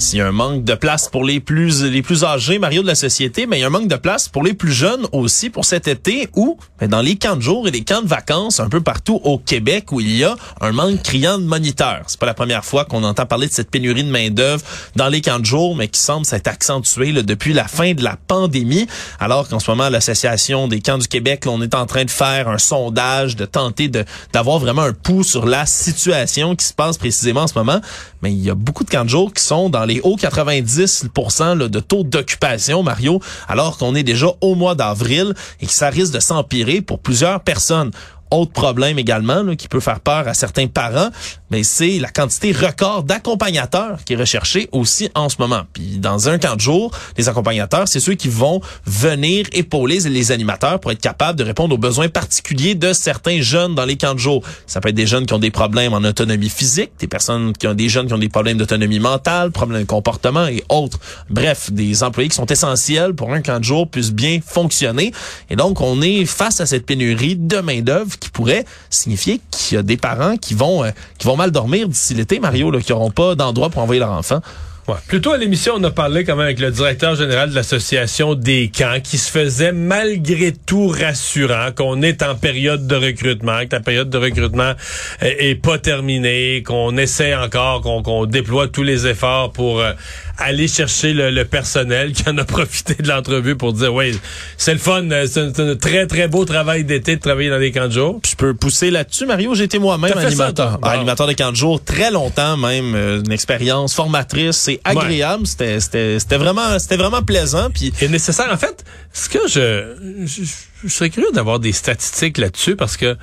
S'il 0.00 0.18
y 0.18 0.22
a 0.22 0.28
un 0.28 0.32
manque 0.32 0.64
de 0.64 0.74
place 0.74 1.10
pour 1.10 1.24
les 1.24 1.40
plus 1.40 1.84
les 1.84 2.00
plus 2.00 2.24
âgés, 2.24 2.58
Mario 2.58 2.80
de 2.80 2.86
la 2.86 2.94
société, 2.94 3.46
mais 3.46 3.58
il 3.58 3.60
y 3.60 3.64
a 3.64 3.66
un 3.66 3.70
manque 3.70 3.86
de 3.86 3.96
place 3.96 4.30
pour 4.30 4.42
les 4.42 4.54
plus 4.54 4.72
jeunes 4.72 5.06
aussi 5.12 5.50
pour 5.50 5.66
cet 5.66 5.88
été 5.88 6.30
où, 6.34 6.56
ben, 6.80 6.88
dans 6.88 7.02
les 7.02 7.16
camps 7.16 7.36
de 7.36 7.42
jour 7.42 7.68
et 7.68 7.70
les 7.70 7.84
camps 7.84 8.00
de 8.00 8.08
vacances 8.08 8.60
un 8.60 8.70
peu 8.70 8.80
partout 8.80 9.20
au 9.24 9.36
Québec 9.36 9.92
où 9.92 10.00
il 10.00 10.16
y 10.16 10.24
a 10.24 10.36
un 10.62 10.72
manque 10.72 11.02
criant 11.02 11.36
de 11.36 11.44
moniteurs. 11.44 12.04
C'est 12.06 12.18
pas 12.18 12.24
la 12.24 12.32
première 12.32 12.64
fois 12.64 12.86
qu'on 12.86 13.04
entend 13.04 13.26
parler 13.26 13.46
de 13.46 13.52
cette 13.52 13.70
pénurie 13.70 14.02
de 14.02 14.10
main 14.10 14.30
d'œuvre 14.30 14.64
dans 14.96 15.08
les 15.08 15.20
camps 15.20 15.38
de 15.38 15.44
jour, 15.44 15.76
mais 15.76 15.88
qui 15.88 16.00
semble 16.00 16.24
s'être 16.24 16.48
accentuée 16.48 17.12
là, 17.12 17.22
depuis 17.22 17.52
la 17.52 17.68
fin 17.68 17.92
de 17.92 18.02
la 18.02 18.16
pandémie. 18.16 18.86
Alors 19.18 19.48
qu'en 19.48 19.60
ce 19.60 19.70
moment, 19.70 19.90
l'association 19.90 20.66
des 20.66 20.80
camps 20.80 20.98
du 20.98 21.08
Québec, 21.08 21.44
on 21.46 21.60
est 21.60 21.74
en 21.74 21.84
train 21.84 22.06
de 22.06 22.10
faire 22.10 22.48
un 22.48 22.58
sondage, 22.58 23.36
de 23.36 23.44
tenter 23.44 23.88
de 23.88 24.06
d'avoir 24.32 24.60
vraiment 24.60 24.82
un 24.82 24.94
pouls 24.94 25.24
sur 25.24 25.44
la 25.44 25.66
situation 25.66 26.56
qui 26.56 26.64
se 26.64 26.72
passe 26.72 26.96
précisément 26.96 27.42
en 27.42 27.48
ce 27.48 27.58
moment. 27.58 27.82
Mais 28.22 28.32
il 28.32 28.42
y 28.42 28.48
a 28.48 28.54
beaucoup 28.54 28.84
de 28.84 28.90
camps 28.90 29.04
de 29.04 29.10
jour 29.10 29.32
qui 29.34 29.42
sont 29.42 29.68
dans 29.68 29.84
les 29.84 29.89
hauts 29.98 30.16
90 30.16 31.06
là, 31.40 31.68
de 31.68 31.80
taux 31.80 32.04
d'occupation, 32.04 32.82
Mario, 32.84 33.20
alors 33.48 33.78
qu'on 33.78 33.96
est 33.96 34.04
déjà 34.04 34.28
au 34.40 34.54
mois 34.54 34.76
d'avril 34.76 35.34
et 35.60 35.66
que 35.66 35.72
ça 35.72 35.90
risque 35.90 36.12
de 36.12 36.20
s'empirer 36.20 36.80
pour 36.80 37.00
plusieurs 37.00 37.40
personnes. 37.40 37.90
Autre 38.30 38.52
problème 38.52 38.98
également 38.98 39.42
là, 39.42 39.56
qui 39.56 39.66
peut 39.66 39.80
faire 39.80 40.00
peur 40.00 40.28
à 40.28 40.34
certains 40.34 40.68
parents, 40.68 41.10
mais 41.50 41.64
c'est 41.64 41.98
la 41.98 42.08
quantité 42.08 42.52
record 42.52 43.02
d'accompagnateurs 43.02 43.98
qui 44.04 44.12
est 44.12 44.16
recherchée 44.16 44.68
aussi 44.70 45.10
en 45.14 45.28
ce 45.28 45.36
moment. 45.38 45.62
Puis 45.72 45.98
dans 45.98 46.28
un 46.28 46.38
camp 46.38 46.54
de 46.54 46.60
jour, 46.60 46.92
les 47.18 47.28
accompagnateurs, 47.28 47.88
c'est 47.88 47.98
ceux 47.98 48.14
qui 48.14 48.28
vont 48.28 48.60
venir 48.86 49.46
épauler 49.52 49.98
les 50.00 50.30
animateurs 50.32 50.78
pour 50.78 50.92
être 50.92 51.00
capables 51.00 51.38
de 51.38 51.44
répondre 51.44 51.74
aux 51.74 51.78
besoins 51.78 52.08
particuliers 52.08 52.76
de 52.76 52.92
certains 52.92 53.40
jeunes 53.40 53.74
dans 53.74 53.84
les 53.84 53.96
camps 53.96 54.14
de 54.14 54.20
jour. 54.20 54.44
Ça 54.66 54.80
peut 54.80 54.90
être 54.90 54.94
des 54.94 55.08
jeunes 55.08 55.26
qui 55.26 55.34
ont 55.34 55.40
des 55.40 55.50
problèmes 55.50 55.92
en 55.92 56.04
autonomie 56.04 56.50
physique, 56.50 56.92
des 57.00 57.08
personnes 57.08 57.52
qui 57.52 57.66
ont 57.66 57.74
des 57.74 57.88
jeunes 57.88 58.06
qui 58.06 58.14
ont 58.14 58.18
des 58.18 58.28
problèmes 58.28 58.58
d'autonomie 58.58 59.00
mentale, 59.00 59.50
problèmes 59.50 59.80
de 59.80 59.86
comportement 59.86 60.46
et 60.46 60.62
autres. 60.68 61.00
Bref, 61.28 61.72
des 61.72 62.04
employés 62.04 62.28
qui 62.28 62.36
sont 62.36 62.46
essentiels 62.46 63.14
pour 63.14 63.32
un 63.32 63.42
camp 63.42 63.58
de 63.58 63.64
jour 63.64 63.90
puisse 63.90 64.12
bien 64.12 64.38
fonctionner. 64.44 65.12
Et 65.50 65.56
donc 65.56 65.80
on 65.80 66.00
est 66.00 66.24
face 66.26 66.60
à 66.60 66.66
cette 66.66 66.86
pénurie 66.86 67.34
de 67.36 67.58
main 67.58 67.80
d'œuvre 67.80 68.19
qui 68.20 68.30
pourrait 68.30 68.64
signifier 68.90 69.40
qu'il 69.50 69.76
y 69.76 69.78
a 69.78 69.82
des 69.82 69.96
parents 69.96 70.36
qui 70.36 70.54
vont 70.54 70.84
euh, 70.84 70.90
qui 71.18 71.26
vont 71.26 71.36
mal 71.36 71.50
dormir 71.50 71.88
d'ici 71.88 72.14
l'été, 72.14 72.38
Mario, 72.40 72.70
là, 72.70 72.80
qui 72.80 72.92
n'auront 72.92 73.10
pas 73.10 73.34
d'endroit 73.34 73.70
pour 73.70 73.82
envoyer 73.82 74.00
leur 74.00 74.12
enfant. 74.12 74.40
Ouais. 74.88 74.96
Plutôt 75.06 75.32
à 75.32 75.38
l'émission, 75.38 75.74
on 75.76 75.84
a 75.84 75.90
parlé 75.90 76.24
quand 76.24 76.34
même 76.34 76.46
avec 76.46 76.58
le 76.58 76.70
directeur 76.70 77.14
général 77.14 77.50
de 77.50 77.54
l'association 77.54 78.34
des 78.34 78.72
camps 78.74 78.98
qui 79.02 79.18
se 79.18 79.30
faisait 79.30 79.72
malgré 79.72 80.52
tout 80.52 80.88
rassurant 80.88 81.70
qu'on 81.76 82.02
est 82.02 82.22
en 82.22 82.34
période 82.34 82.86
de 82.86 82.96
recrutement, 82.96 83.60
que 83.66 83.76
la 83.76 83.80
période 83.80 84.10
de 84.10 84.18
recrutement 84.18 84.72
est, 85.20 85.50
est 85.50 85.54
pas 85.54 85.78
terminée, 85.78 86.64
qu'on 86.66 86.96
essaie 86.96 87.34
encore, 87.34 87.82
qu'on 87.82 88.02
qu'on 88.02 88.26
déploie 88.26 88.68
tous 88.68 88.82
les 88.82 89.06
efforts 89.06 89.52
pour 89.52 89.80
euh, 89.80 89.92
aller 90.38 90.68
chercher 90.68 91.12
le, 91.12 91.30
le, 91.30 91.44
personnel 91.44 92.12
qui 92.12 92.28
en 92.28 92.36
a 92.38 92.44
profité 92.44 92.94
de 92.94 93.08
l'entrevue 93.08 93.56
pour 93.56 93.72
dire 93.72 93.92
oui, 93.92 94.18
c'est 94.56 94.72
le 94.72 94.78
fun, 94.78 95.08
c'est 95.26 95.60
un, 95.60 95.76
très 95.76 96.06
très 96.06 96.28
beau 96.28 96.44
travail 96.44 96.84
d'été 96.84 97.16
de 97.16 97.20
travailler 97.20 97.50
dans 97.50 97.58
les 97.58 97.72
camps 97.72 97.86
de 97.88 97.92
jour. 97.92 98.20
Puis 98.22 98.32
je 98.32 98.36
peux 98.36 98.54
pousser 98.54 98.90
là-dessus, 98.90 99.26
Mario. 99.26 99.54
Été 99.54 99.78
moi-même 99.78 100.16
animateur, 100.16 100.78
ça, 100.82 100.90
animateur 100.90 101.26
de 101.26 101.32
camps 101.34 101.50
de 101.50 101.56
jour 101.56 101.82
très 101.82 102.10
longtemps, 102.10 102.56
même 102.56 102.94
euh, 102.94 103.22
une 103.22 103.32
expérience 103.32 103.94
formatrice. 103.94 104.56
C'est 104.56 104.80
agréable, 104.84 105.42
ouais. 105.42 105.78
c'était 105.80 106.18
c'était 106.18 106.36
vraiment 106.38 106.78
c'était 106.78 106.96
vraiment 106.96 107.22
plaisant. 107.22 107.68
Puis 107.70 107.92
et 108.00 108.08
nécessaire. 108.08 108.48
En 108.50 108.56
fait, 108.56 108.84
ce 109.12 109.28
que 109.28 109.40
je, 109.46 110.24
je, 110.24 110.42
je 110.84 110.88
serais 110.88 111.10
curieux 111.10 111.32
d'avoir 111.32 111.58
des 111.58 111.72
statistiques 111.72 112.38
là-dessus 112.38 112.76
parce 112.76 112.96
que 112.96 113.16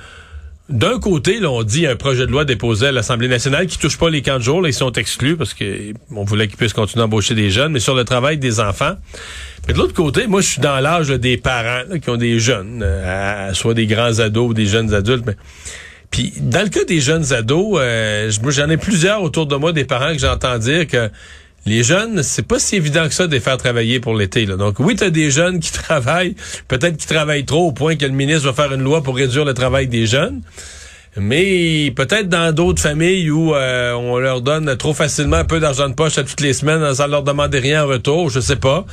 d'un 0.68 1.00
côté, 1.00 1.40
là, 1.40 1.50
on 1.50 1.62
dit 1.62 1.86
un 1.86 1.96
projet 1.96 2.26
de 2.26 2.30
loi 2.30 2.44
déposé 2.44 2.88
à 2.88 2.92
l'Assemblée 2.92 3.28
nationale 3.28 3.66
qui 3.66 3.78
touche 3.78 3.96
pas 3.96 4.10
les 4.10 4.20
camps 4.20 4.36
de 4.36 4.42
jour, 4.42 4.60
là, 4.60 4.68
ils 4.68 4.74
sont 4.74 4.92
exclus 4.92 5.36
parce 5.36 5.54
que 5.54 5.94
on 6.14 6.24
voulait 6.24 6.46
qu'ils 6.46 6.58
puissent 6.58 6.74
continuer 6.74 7.02
à 7.02 7.06
embaucher 7.06 7.34
des 7.34 7.50
jeunes, 7.50 7.72
mais 7.72 7.80
sur 7.80 7.94
le 7.94 8.04
travail 8.04 8.36
des 8.36 8.60
enfants. 8.60 8.94
Mais 9.66 9.72
de 9.72 9.78
l'autre 9.78 9.94
côté, 9.94 10.26
moi, 10.26 10.42
je 10.42 10.48
suis 10.48 10.60
dans 10.60 10.78
l'âge 10.80 11.08
des 11.08 11.38
parents 11.38 11.98
qui 11.98 12.10
ont 12.10 12.16
des 12.16 12.38
jeunes, 12.38 12.82
euh, 12.82 13.54
soit 13.54 13.74
des 13.74 13.86
grands 13.86 14.18
ados 14.18 14.50
ou 14.50 14.54
des 14.54 14.66
jeunes 14.66 14.92
adultes. 14.92 15.24
Mais... 15.26 15.36
Puis 16.10 16.34
dans 16.36 16.62
le 16.62 16.68
cas 16.68 16.84
des 16.84 17.00
jeunes 17.00 17.32
ados, 17.32 17.78
euh, 17.80 18.30
j'en 18.48 18.68
ai 18.68 18.76
plusieurs 18.76 19.22
autour 19.22 19.46
de 19.46 19.56
moi, 19.56 19.72
des 19.72 19.84
parents 19.84 20.12
que 20.12 20.18
j'entends 20.18 20.58
dire 20.58 20.86
que 20.86 21.10
les 21.68 21.82
jeunes, 21.84 22.22
c'est 22.22 22.46
pas 22.46 22.58
si 22.58 22.76
évident 22.76 23.06
que 23.06 23.14
ça 23.14 23.26
de 23.26 23.32
les 23.32 23.40
faire 23.40 23.56
travailler 23.58 24.00
pour 24.00 24.14
l'été. 24.14 24.46
Donc 24.46 24.80
oui, 24.80 24.96
tu 24.96 25.04
as 25.04 25.10
des 25.10 25.30
jeunes 25.30 25.60
qui 25.60 25.72
travaillent, 25.84 26.34
peut-être 26.66 26.96
qu'ils 26.96 27.08
travaillent 27.08 27.44
trop 27.44 27.68
au 27.68 27.72
point 27.72 27.96
que 27.96 28.06
le 28.06 28.12
ministre 28.12 28.50
va 28.50 28.54
faire 28.54 28.72
une 28.72 28.82
loi 28.82 29.02
pour 29.02 29.16
réduire 29.16 29.44
le 29.44 29.54
travail 29.54 29.86
des 29.86 30.06
jeunes. 30.06 30.40
Mais 31.16 31.90
peut-être 31.96 32.28
dans 32.28 32.54
d'autres 32.54 32.80
familles 32.80 33.30
où 33.30 33.54
euh, 33.54 33.92
on 33.94 34.18
leur 34.18 34.40
donne 34.40 34.76
trop 34.76 34.94
facilement 34.94 35.38
un 35.38 35.44
peu 35.44 35.58
d'argent 35.58 35.88
de 35.88 35.94
poche 35.94 36.16
à 36.18 36.22
toutes 36.22 36.40
les 36.40 36.52
semaines 36.52 36.94
sans 36.94 37.06
leur 37.08 37.22
demander 37.22 37.58
rien 37.58 37.84
en 37.84 37.88
retour, 37.88 38.30
je 38.30 38.38
sais 38.38 38.56
pas. 38.56 38.84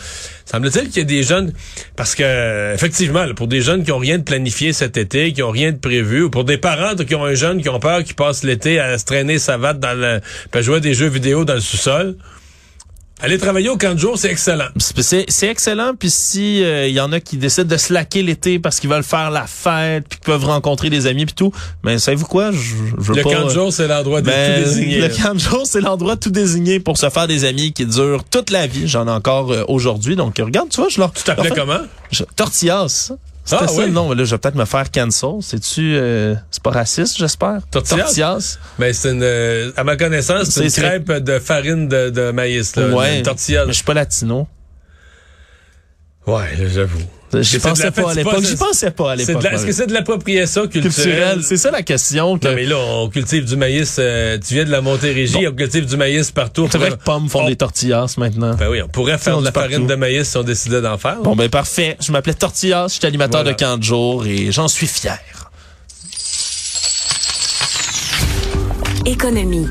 Semble-t-il 0.46 0.90
qu'il 0.90 0.98
y 1.00 1.02
a 1.02 1.04
des 1.04 1.24
jeunes 1.24 1.54
parce 1.96 2.16
que 2.16 2.74
effectivement, 2.74 3.26
pour 3.36 3.48
des 3.48 3.62
jeunes 3.62 3.84
qui 3.84 3.92
ont 3.92 4.00
rien 4.00 4.18
de 4.18 4.24
planifié 4.24 4.74
cet 4.74 4.98
été, 4.98 5.34
qui 5.34 5.44
ont 5.44 5.52
rien 5.52 5.72
de 5.72 5.78
prévu, 5.78 6.24
ou 6.24 6.30
pour 6.30 6.46
des 6.46 6.58
parents 6.58 6.96
qui 6.96 7.14
ont 7.14 7.26
un 7.26 7.36
jeune 7.36 7.62
qui 7.62 7.70
ont 7.70 7.80
peur 7.80 8.04
qui 8.04 8.14
passe 8.14 8.44
l'été 8.44 8.80
à 8.80 8.98
se 8.98 9.06
traîner 9.06 9.38
sa 9.38 9.58
vatte 9.58 9.80
dans 9.80 9.94
le, 9.94 10.20
à 10.52 10.62
jouer 10.62 10.78
à 10.78 10.80
des 10.80 10.94
jeux 10.94 11.10
vidéo 11.10 11.46
dans 11.46 11.56
le 11.56 11.60
sous-sol. 11.60 12.16
Aller 13.22 13.38
travailler 13.38 13.70
au 13.70 13.78
camp 13.78 13.94
de 13.94 14.00
jour, 14.00 14.18
c'est 14.18 14.30
excellent. 14.30 14.68
C'est 14.78 15.48
excellent. 15.48 15.94
Puis 15.98 16.10
si 16.10 16.58
il 16.58 16.66
euh, 16.66 16.88
y 16.90 17.00
en 17.00 17.14
a 17.14 17.22
qui 17.22 17.38
décident 17.38 17.68
de 17.68 17.78
slacker 17.78 18.22
l'été 18.24 18.60
parce 18.60 18.82
qu'ils 18.82 18.90
veulent 18.90 19.06
faire 19.06 19.32
la 19.32 19.48
fête, 19.48 20.06
puis 20.10 20.20
qu'ils 20.20 20.26
peuvent 20.26 20.44
rencontrer 20.44 20.90
des 20.90 21.08
amis 21.08 21.26
puis 21.26 21.34
tout, 21.34 21.54
mais 21.84 21.98
savez-vous 21.98 22.26
quoi? 22.26 22.52
Je, 22.52 22.58
je 23.00 23.14
Le 23.14 23.24
pas, 23.24 23.32
camp 23.32 23.46
de 23.46 23.50
jour, 23.50 23.72
c'est 23.72 23.88
l'endroit 23.88 24.22
ben, 24.22 24.56
tout 24.56 24.70
désigner. 24.70 25.00
Le 25.00 25.08
camp 25.08 25.34
de 25.34 25.40
jour, 25.40 25.62
c'est 25.66 25.80
l'endroit 25.80 26.18
tout 26.18 26.30
désigné 26.30 26.82
pour 26.82 26.98
se 26.98 27.10
faire 27.10 27.28
des 27.28 27.46
amis 27.46 27.72
qui 27.72 27.86
durent 27.86 28.26
toute 28.26 28.50
la 28.50 28.68
vie. 28.68 28.86
J'en 28.86 29.08
ai 29.08 29.12
encore 29.12 29.52
euh, 29.52 29.64
aujourd'hui. 29.70 30.18
Donc 30.18 30.38
regarde, 30.38 30.68
tu 30.68 30.82
vois, 30.82 30.90
je 30.90 31.00
leur. 31.00 31.14
Tu 31.14 31.24
t'appelais 31.24 31.52
comment? 31.56 31.80
je, 32.12 32.24
Tortillas. 32.36 33.14
C'était 33.46 33.64
Ah, 33.64 33.68
ça 33.68 33.80
oui? 33.80 33.86
le 33.86 33.92
nom. 33.92 34.12
Là, 34.12 34.24
je 34.26 34.32
vais 34.32 34.38
peut-être 34.40 34.56
me 34.56 34.66
faire 34.66 34.90
cancel. 34.92 35.30
C'est-tu... 35.42 35.96
euh, 35.96 36.34
c'est 36.50 36.64
pas 36.64 36.72
raciste, 36.72 37.18
j'espère? 37.18 37.60
Tortillas? 37.72 38.58
Mais 38.80 38.92
c'est 38.92 39.12
une, 39.12 39.22
euh, 39.24 39.72
à 39.78 39.84
ma 39.84 39.96
connaissance, 39.98 40.50
c'est 40.50 40.66
une 40.66 40.72
crêpe 40.72 41.12
de 41.12 41.38
farine 41.40 41.88
de, 41.88 42.10
de 42.10 42.32
maïs, 42.32 42.76
là. 42.76 42.88
Ouais. 42.90 43.20
Une 43.20 43.24
tortilla. 43.24 43.66
Mais 43.66 43.72
je 43.72 43.76
suis 43.78 43.84
pas 43.86 43.94
latino. 43.94 44.48
Ouais, 46.28 46.50
j'avoue. 46.74 47.04
La- 47.42 47.60
pensais 47.60 47.92
pas 47.92 48.12
à 48.12 48.14
l'époque. 48.14 48.44
J'y 48.46 48.56
pensais 48.56 48.92
pas 48.92 49.12
à 49.12 49.18
C'est 49.18 49.26
l'époque. 49.28 49.42
de 49.44 49.48
la- 49.48 49.54
Est-ce 49.56 49.66
que 49.66 49.72
c'est 49.72 49.88
de 49.88 49.94
l'appropriation 49.94 50.68
culturelle? 50.68 50.94
culturel? 50.94 51.40
C'est 51.44 51.58
ça 51.58 51.72
la 51.72 51.82
question. 51.84 52.38
Que... 52.38 52.48
Non, 52.48 52.56
mais 52.56 52.66
là, 52.66 52.78
on 52.78 53.10
cultive 53.10 53.46
du 53.46 53.56
maïs. 53.56 53.98
euh, 54.00 54.38
tu 54.46 54.54
viens 54.54 54.66
de 54.66 54.72
la 54.72 54.82
Montérégie, 54.82 55.46
on 55.48 55.54
cultive 55.54 55.86
du 55.86 55.98
maïs 55.98 56.32
partout. 56.32 56.68
C'est 56.72 56.78
vrai 56.78 56.92
que 56.92 56.96
Pomme 56.96 57.30
font 57.30 57.44
on- 57.44 57.48
des 57.48 57.56
tortillas 57.56 58.14
maintenant. 58.18 58.56
Ben 58.56 58.70
oui, 58.70 58.82
on 58.82 58.88
pourrait 58.88 59.18
faire 59.18 59.38
on 59.38 59.40
de 59.42 59.46
la 59.46 59.52
partout. 59.52 59.72
farine 59.72 59.88
de 59.88 59.96
maïs 59.96 60.30
si 60.30 60.38
on 60.38 60.44
décidait 60.44 60.82
d'en 60.82 60.98
faire. 60.98 61.18
Bon, 61.24 61.36
ben 61.36 61.50
parfait. 61.50 61.98
Je 62.00 62.12
m'appelais 62.12 62.34
Tortillas, 62.34 62.88
j'étais 62.94 63.08
animateur 63.08 63.42
Voilà. 63.42 63.54
de 63.56 63.60
camp 63.64 63.78
de 63.78 63.84
jour 63.84 64.26
et 64.26 64.52
j'en 64.52 64.68
suis 64.68 64.88
fier. 64.88 65.20
Économie. 69.06 69.68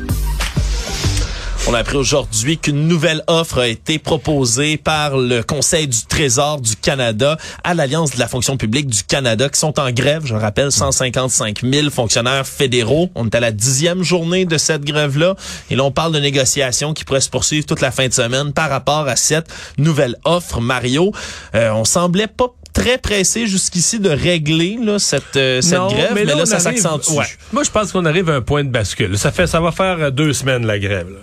On 1.66 1.72
a 1.72 1.78
appris 1.78 1.96
aujourd'hui 1.96 2.58
qu'une 2.58 2.86
nouvelle 2.88 3.22
offre 3.26 3.58
a 3.60 3.68
été 3.68 3.98
proposée 3.98 4.76
par 4.76 5.16
le 5.16 5.42
Conseil 5.42 5.88
du 5.88 6.04
Trésor 6.06 6.60
du 6.60 6.76
Canada 6.76 7.38
à 7.64 7.72
l'Alliance 7.72 8.10
de 8.10 8.18
la 8.18 8.28
fonction 8.28 8.58
publique 8.58 8.86
du 8.86 9.02
Canada 9.02 9.48
qui 9.48 9.58
sont 9.58 9.80
en 9.80 9.90
grève. 9.90 10.26
Je 10.26 10.34
le 10.34 10.40
rappelle, 10.40 10.70
155 10.70 11.62
000 11.62 11.88
fonctionnaires 11.88 12.46
fédéraux. 12.46 13.08
On 13.14 13.24
est 13.26 13.34
à 13.34 13.40
la 13.40 13.50
dixième 13.50 14.02
journée 14.02 14.44
de 14.44 14.58
cette 14.58 14.84
grève-là. 14.84 15.36
Et 15.70 15.76
là, 15.76 15.84
on 15.84 15.90
parle 15.90 16.12
de 16.12 16.18
négociations 16.20 16.92
qui 16.92 17.04
pourraient 17.04 17.22
se 17.22 17.30
poursuivre 17.30 17.64
toute 17.64 17.80
la 17.80 17.90
fin 17.90 18.08
de 18.08 18.12
semaine 18.12 18.52
par 18.52 18.68
rapport 18.68 19.08
à 19.08 19.16
cette 19.16 19.46
nouvelle 19.78 20.16
offre. 20.26 20.60
Mario, 20.60 21.12
euh, 21.54 21.70
on 21.70 21.86
semblait 21.86 22.26
pas 22.26 22.48
très 22.74 22.98
pressé 22.98 23.46
jusqu'ici 23.46 24.00
de 24.00 24.10
régler 24.10 24.76
là, 24.82 24.98
cette, 24.98 25.36
euh, 25.36 25.62
cette 25.62 25.78
Non, 25.78 25.88
grève, 25.88 26.10
mais 26.14 26.24
là, 26.24 26.44
ça 26.44 26.58
s'accentue. 26.58 27.12
ouais. 27.12 27.24
Moi, 27.54 27.62
je 27.62 27.70
pense 27.70 27.90
qu'on 27.90 28.04
arrive 28.04 28.28
à 28.28 28.34
un 28.34 28.40
point 28.42 28.64
de 28.64 28.68
bascule. 28.68 29.16
Ça 29.16 29.32
fait, 29.32 29.46
ça 29.46 29.60
va 29.60 29.72
faire 29.72 30.12
deux 30.12 30.34
semaines 30.34 30.66
la 30.66 30.78
grève. 30.78 31.08
là. 31.08 31.20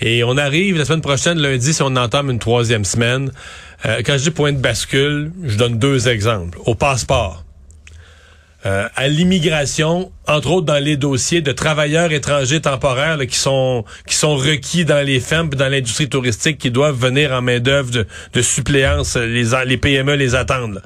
Et 0.00 0.24
on 0.24 0.36
arrive 0.36 0.76
la 0.76 0.84
semaine 0.84 1.00
prochaine, 1.00 1.38
lundi, 1.38 1.72
si 1.72 1.82
on 1.82 1.94
entame 1.96 2.30
une 2.30 2.38
troisième 2.38 2.84
semaine. 2.84 3.30
Euh, 3.86 4.02
quand 4.04 4.18
je 4.18 4.24
dis 4.24 4.30
point 4.30 4.52
de 4.52 4.58
bascule, 4.58 5.32
je 5.44 5.56
donne 5.56 5.78
deux 5.78 6.08
exemples. 6.08 6.58
Au 6.66 6.74
passeport. 6.74 7.44
Euh, 8.66 8.88
à 8.96 9.08
l'immigration, 9.08 10.10
entre 10.26 10.50
autres 10.50 10.64
dans 10.66 10.82
les 10.82 10.96
dossiers 10.96 11.42
de 11.42 11.52
travailleurs 11.52 12.12
étrangers 12.12 12.62
temporaires 12.62 13.18
là, 13.18 13.26
qui 13.26 13.36
sont 13.36 13.84
qui 14.06 14.14
sont 14.16 14.36
requis 14.36 14.86
dans 14.86 15.04
les 15.06 15.20
fermes 15.20 15.50
dans 15.50 15.68
l'industrie 15.68 16.08
touristique 16.08 16.56
qui 16.56 16.70
doivent 16.70 16.98
venir 16.98 17.32
en 17.32 17.42
main 17.42 17.60
d'œuvre 17.60 17.90
de, 17.90 18.06
de 18.32 18.40
suppléance, 18.40 19.16
les 19.16 19.44
les 19.66 19.76
PME 19.76 20.14
les 20.14 20.34
attendent. 20.34 20.80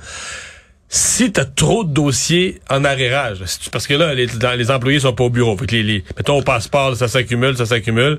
si 0.88 1.30
tu 1.30 1.38
as 1.38 1.44
trop 1.44 1.84
de 1.84 1.92
dossiers 1.94 2.60
en 2.68 2.84
arrérage, 2.84 3.38
parce 3.70 3.86
que 3.86 3.94
là, 3.94 4.12
les, 4.12 4.26
les 4.56 4.70
employés 4.72 4.98
sont 4.98 5.12
pas 5.12 5.24
au 5.24 5.30
bureau, 5.30 5.56
fait 5.56 5.66
que 5.66 5.76
les, 5.76 5.82
les- 5.84 6.04
mettons 6.16 6.38
au 6.38 6.42
passeport, 6.42 6.96
ça 6.96 7.06
s'accumule, 7.06 7.56
ça 7.56 7.66
s'accumule. 7.66 8.18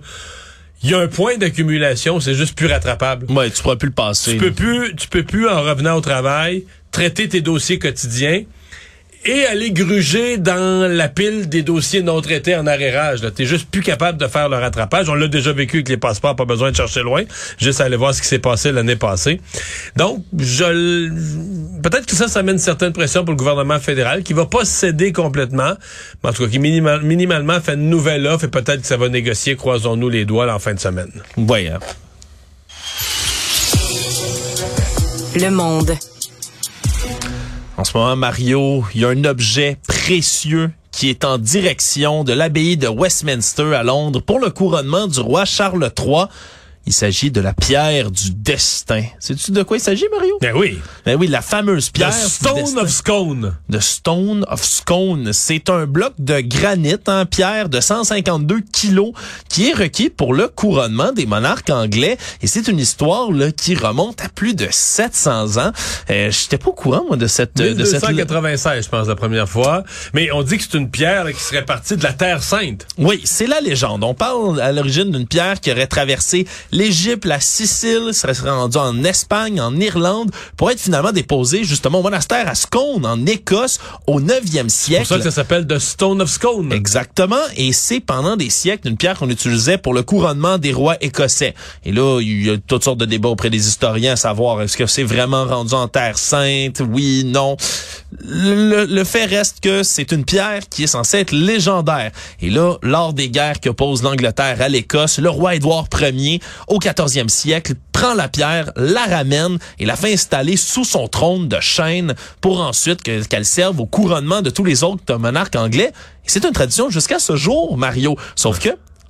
Il 0.84 0.90
y 0.90 0.94
a 0.94 1.00
un 1.00 1.08
point 1.08 1.38
d'accumulation, 1.38 2.20
c'est 2.20 2.36
juste 2.36 2.56
plus 2.56 2.68
rattrapable. 2.68 3.30
Ouais, 3.32 3.50
tu 3.50 3.62
pourras 3.62 3.76
plus 3.76 3.88
le 3.88 3.94
passer. 3.94 4.32
Tu 4.32 4.38
peux 4.38 4.52
plus, 4.52 4.96
tu 4.96 5.08
peux 5.08 5.24
plus 5.24 5.48
en 5.48 5.62
revenant 5.62 5.96
au 5.96 6.02
travail 6.02 6.64
traiter 6.92 7.28
tes 7.28 7.42
dossiers 7.42 7.80
quotidiens 7.80 8.44
et 9.26 9.46
aller 9.46 9.72
gruger 9.72 10.38
dans 10.38 10.90
la 10.90 11.10
pile 11.10 11.50
des 11.50 11.62
dossiers 11.62 12.02
non 12.02 12.22
traités 12.22 12.56
en 12.56 12.66
arrérage. 12.68 13.20
Tu 13.36 13.46
juste 13.46 13.70
plus 13.70 13.82
capable 13.82 14.18
de 14.18 14.28
faire 14.28 14.48
le 14.48 14.56
rattrapage. 14.58 15.10
On 15.10 15.14
l'a 15.14 15.28
déjà 15.28 15.52
vécu 15.52 15.78
avec 15.78 15.90
les 15.90 15.98
passeports, 15.98 16.36
pas 16.36 16.46
besoin 16.46 16.72
de 16.72 16.76
chercher 16.76 17.02
loin. 17.02 17.24
Juste 17.58 17.82
aller 17.82 17.98
voir 17.98 18.14
ce 18.14 18.22
qui 18.22 18.28
s'est 18.28 18.40
passé 18.40 18.72
l'année 18.72 18.96
passée. 18.96 19.42
Donc, 19.98 20.24
je 20.38 20.64
l- 20.64 21.12
peut-être 21.84 22.06
que 22.06 22.16
ça, 22.16 22.28
ça 22.28 22.44
met 22.44 22.54
une 22.54 22.58
certaine 22.60 22.94
pression 22.94 23.26
pour 23.26 23.34
le 23.34 23.38
gouvernement 23.38 23.80
fédéral 23.80 24.24
qui 24.24 24.34
va 24.34 24.46
pas 24.46 24.64
céder 24.66 25.12
complètement, 25.12 25.74
mais 26.24 26.30
en 26.30 26.34
tout 26.34 26.44
cas 26.46 26.50
qui 26.50 26.60
minimal- 26.60 27.02
minimalement 27.04 27.60
fait 27.60 27.74
une 27.74 27.90
nouvelle 27.90 28.26
offre 28.26 28.46
et 28.46 28.50
peut-être 28.50 28.82
que 28.82 28.88
ça 28.88 28.98
va 28.98 29.10
négocier, 29.10 29.56
croisons-nous 29.56 30.10
les 30.10 30.26
doigts, 30.26 30.46
là, 30.46 30.56
en 30.56 30.60
fin 30.60 30.74
de 30.74 30.80
semaine. 30.80 31.12
Hein. 31.38 31.80
Le 35.36 35.50
monde. 35.52 35.92
En 37.80 37.86
ce 37.86 37.98
moment, 37.98 38.18
Mario, 38.18 38.84
il 38.94 39.00
y 39.00 39.06
a 39.06 39.08
un 39.08 39.24
objet 39.24 39.78
précieux 39.88 40.70
qui 40.92 41.10
est 41.10 41.24
en 41.24 41.38
direction 41.38 42.26
de 42.26 42.34
l'abbaye 42.34 42.76
de 42.76 42.90
Westminster 42.90 43.74
à 43.74 43.84
Londres 43.84 44.20
pour 44.20 44.40
le 44.40 44.50
couronnement 44.50 45.08
du 45.08 45.22
roi 45.22 45.46
Charles 45.46 45.90
III. 45.98 46.26
Il 46.86 46.94
s'agit 46.94 47.30
de 47.30 47.40
la 47.40 47.54
pierre 47.54 48.10
du 48.10 48.32
destin. 48.32 49.04
Sais-tu 49.20 49.52
de 49.52 49.62
quoi 49.62 49.78
il 49.78 49.80
s'agit, 49.80 50.06
Mario? 50.12 50.38
Ben 50.42 50.56
oui. 50.56 50.80
Ben 51.06 51.16
oui, 51.20 51.28
la 51.28 51.42
fameuse 51.42 51.92
pierre 51.92 52.10
The 52.10 52.28
Stone 52.28 52.80
of 52.80 52.90
Scone. 52.90 53.56
The 53.72 53.80
Stone 53.80 54.46
of 54.48 54.64
Scone. 54.64 55.32
C'est 55.34 55.70
un 55.70 55.86
bloc 55.86 56.14
de 56.18 56.40
granit 56.40 56.96
en 57.08 57.26
pierre 57.28 57.70
de 57.70 57.80
152 57.80 58.62
kilos 58.74 59.12
qui 59.50 59.70
est 59.70 59.74
requis 59.74 60.10
pour 60.10 60.34
le 60.34 60.48
couronnement 60.48 61.12
des 61.12 61.28
monarques 61.28 61.70
anglais. 61.70 62.18
Et 62.42 62.48
c'est 62.48 62.68
une 62.68 62.80
histoire 62.80 63.32
là, 63.32 63.52
qui 63.52 63.76
remonte 63.76 64.22
à 64.24 64.30
plus 64.30 64.56
de 64.56 64.68
700 64.72 65.58
ans. 65.58 65.72
Euh, 66.10 66.32
J'étais 66.32 66.58
pas 66.58 66.70
au 66.70 66.74
courant, 66.74 67.04
moi, 67.08 67.18
de 67.18 67.28
cette... 67.28 67.56
de 67.58 67.86
cette 67.86 68.02
1296, 68.08 68.86
je 68.86 68.90
pense, 68.90 69.08
la 69.08 69.16
première 69.16 69.48
fois. 69.48 69.84
Mais 70.14 70.32
on 70.32 70.42
dit 70.42 70.58
que 70.58 70.64
c'est 70.64 70.78
une 70.78 70.90
pierre 70.90 71.26
là, 71.26 71.34
qui 71.34 71.42
serait 71.42 71.66
partie 71.66 71.98
de 71.98 72.04
la 72.04 72.14
Terre 72.14 72.42
Sainte. 72.42 72.88
Oui, 72.98 73.22
c'est 73.26 73.48
la 73.48 73.62
légende. 73.62 74.04
On 74.04 74.16
parle 74.16 74.60
à 74.60 74.72
l'origine 74.72 75.12
d'une 75.12 75.28
pierre 75.28 75.60
qui 75.60 75.72
aurait 75.72 75.88
traversé 75.88 76.48
l'Égypte, 76.72 77.26
la 77.26 77.40
Sicile, 77.40 78.10
serait 78.14 78.34
rendue 78.50 78.78
en 78.78 79.04
Espagne, 79.04 79.60
en 79.62 79.76
Irlande, 79.76 80.32
pour 80.58 80.72
être 80.72 80.80
finalement 80.80 81.12
déposée 81.12 81.64
justement 81.64 82.00
au 82.00 82.04
monastère 82.04 82.48
à 82.48 82.56
Scone, 82.56 83.06
en 83.06 83.26
Écosse, 83.26 83.80
au 84.08 84.20
9e 84.20 84.42
C'est 84.44 84.62
pour 84.62 84.72
siècle. 84.72 85.06
ça 85.08 85.18
que 85.18 85.24
ça 85.24 85.32
s'appelle 85.32 85.68
The 85.68 85.80
Stone 85.80 86.22
of 86.22 86.30
Scone. 86.30 86.72
Exactement, 86.74 87.36
et 87.56 87.74
c'est 87.74 88.00
pendant 88.00 88.36
des 88.36 88.50
siècles 88.50 88.88
une 88.88 88.98
pierre 88.98 89.18
qu'on 89.18 89.30
utilisait 89.30 89.78
pour 89.78 89.94
le 89.94 90.04
couronnement 90.04 90.58
des 90.58 90.74
rois 90.74 90.98
écossais. 91.02 91.54
Et 91.86 91.92
là, 91.92 92.20
il 92.22 92.46
y 92.46 92.50
a 92.50 92.58
toutes 92.58 92.84
sortes 92.84 93.00
de 93.00 93.06
débats 93.06 93.30
auprès 93.30 93.50
des 93.50 93.68
historiens 93.68 94.14
à 94.14 94.16
savoir 94.18 94.62
est-ce 94.62 94.78
que 94.78 94.86
c'est 94.86 95.04
vraiment 95.04 95.46
rendu 95.46 95.74
en 95.74 95.88
terre 95.88 96.18
sainte, 96.18 96.82
oui, 96.92 97.24
non. 97.26 97.58
Le, 98.22 98.86
le 98.86 99.04
fait 99.04 99.26
reste 99.26 99.60
que 99.62 99.84
c'est 99.84 100.12
une 100.12 100.26
pierre 100.26 100.68
qui 100.70 100.84
est 100.84 100.88
censée 100.88 101.20
être 101.20 101.32
légendaire. 101.32 102.12
Et 102.42 102.50
là, 102.50 102.76
lors 102.82 103.14
des 103.14 103.30
guerres 103.30 103.60
que 103.60 103.70
pose 103.70 104.02
l'Angleterre 104.04 104.62
à 104.62 104.68
l'Écosse, 104.70 105.20
le 105.20 105.30
roi 105.30 105.56
Édouard 105.56 105.88
Ier, 106.02 106.40
au 106.68 106.80
14e 106.80 107.30
siècle, 107.30 107.74
prend 107.92 108.14
la 108.14 108.28
pierre, 108.28 108.72
la 108.76 109.06
ramène 109.06 109.58
et 109.80 109.86
la 109.86 109.96
fait 109.96 110.14
installer 110.14 110.58
sous 110.58 110.84
son 110.86 111.08
trône 111.08 111.48
de 111.48 111.60
chêne 111.60 112.14
pour 112.42 112.62
ensuite 112.62 113.02
que- 113.04 113.24
qu'elle 113.26 113.46
serve 113.46 113.80
au 113.80 113.86
couronnement 113.86 114.42
de 114.42 114.50
tous 114.50 114.64
les 114.64 114.84
autres 114.84 115.16
monarques 115.16 115.56
anglais. 115.56 115.92
Et 116.26 116.30
c'est 116.30 116.46
une 116.46 116.52
tradition 116.54 116.90
jusqu'à 116.90 117.20
ce 117.20 117.36
jour, 117.36 117.78
Mario. 117.78 118.16
Sauf 118.36 118.60
que, 118.60 118.70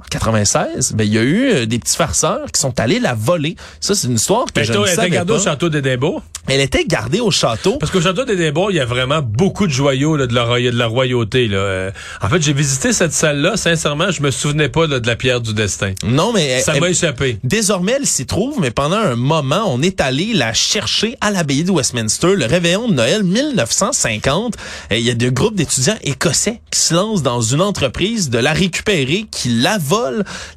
96, 0.09 0.93
ben, 0.93 1.03
il 1.05 1.13
y 1.13 1.17
a 1.17 1.21
eu 1.23 1.49
euh, 1.51 1.65
des 1.65 1.79
petits 1.79 1.95
farceurs 1.95 2.51
qui 2.51 2.59
sont 2.59 2.79
allés 2.79 2.99
la 2.99 3.13
voler. 3.13 3.55
Ça, 3.79 3.95
c'est 3.95 4.07
une 4.07 4.15
histoire 4.15 4.45
que 4.45 4.53
Ben, 4.55 4.63
je 4.63 4.71
ne 4.73 4.77
elle 4.79 4.83
était 4.85 4.95
savais 4.95 5.09
gardée 5.09 5.33
au 5.33 5.37
pas. 5.37 5.43
château 5.43 5.69
d'Édimbourg. 5.69 6.21
Elle 6.47 6.61
était 6.61 6.85
gardée 6.85 7.19
au 7.19 7.29
château. 7.29 7.77
Parce 7.77 7.91
qu'au 7.91 8.01
château 8.01 8.25
d'Édimbourg, 8.25 8.71
il 8.71 8.77
y 8.77 8.79
a 8.79 8.85
vraiment 8.85 9.21
beaucoup 9.21 9.67
de 9.67 9.71
joyaux 9.71 10.15
là, 10.17 10.25
de, 10.25 10.33
la, 10.33 10.43
roya- 10.45 10.71
de 10.71 10.77
la 10.77 10.87
royauté. 10.87 11.47
Là. 11.47 11.57
Euh, 11.57 11.91
En 12.21 12.29
fait, 12.29 12.41
j'ai 12.41 12.53
visité 12.53 12.91
cette 12.91 13.13
salle-là. 13.13 13.55
Sincèrement, 13.55 14.09
je 14.09 14.21
me 14.23 14.31
souvenais 14.31 14.69
pas 14.69 14.87
là, 14.87 14.99
de 14.99 15.05
la 15.07 15.15
pierre 15.15 15.41
du 15.41 15.53
destin. 15.53 15.93
Non, 16.03 16.33
mais 16.33 16.45
elle- 16.47 16.63
Ça 16.63 16.79
m'a 16.79 16.89
échappé. 16.89 17.37
Désormais, 17.43 17.97
elle 17.99 18.07
s'y 18.07 18.25
trouve, 18.25 18.59
mais 18.59 18.71
pendant 18.71 18.97
un 18.97 19.15
moment, 19.15 19.65
on 19.67 19.81
est 19.83 20.01
allé 20.01 20.33
la 20.33 20.53
chercher 20.53 21.15
à 21.21 21.29
l'abbaye 21.29 21.63
de 21.63 21.71
Westminster, 21.71 22.35
le 22.35 22.45
réveillon 22.45 22.87
de 22.87 22.93
Noël 22.93 23.23
1950. 23.23 24.55
Et 24.89 24.99
Il 24.99 25.05
y 25.05 25.09
a 25.11 25.13
des 25.13 25.31
groupes 25.31 25.55
d'étudiants 25.55 25.97
écossais 26.03 26.61
qui 26.71 26.79
se 26.79 26.93
lancent 26.95 27.21
dans 27.21 27.41
une 27.41 27.61
entreprise 27.61 28.29
de 28.29 28.39
la 28.39 28.53
récupérer, 28.53 29.25
qui 29.29 29.49
la 29.49 29.77
volent, 29.77 29.98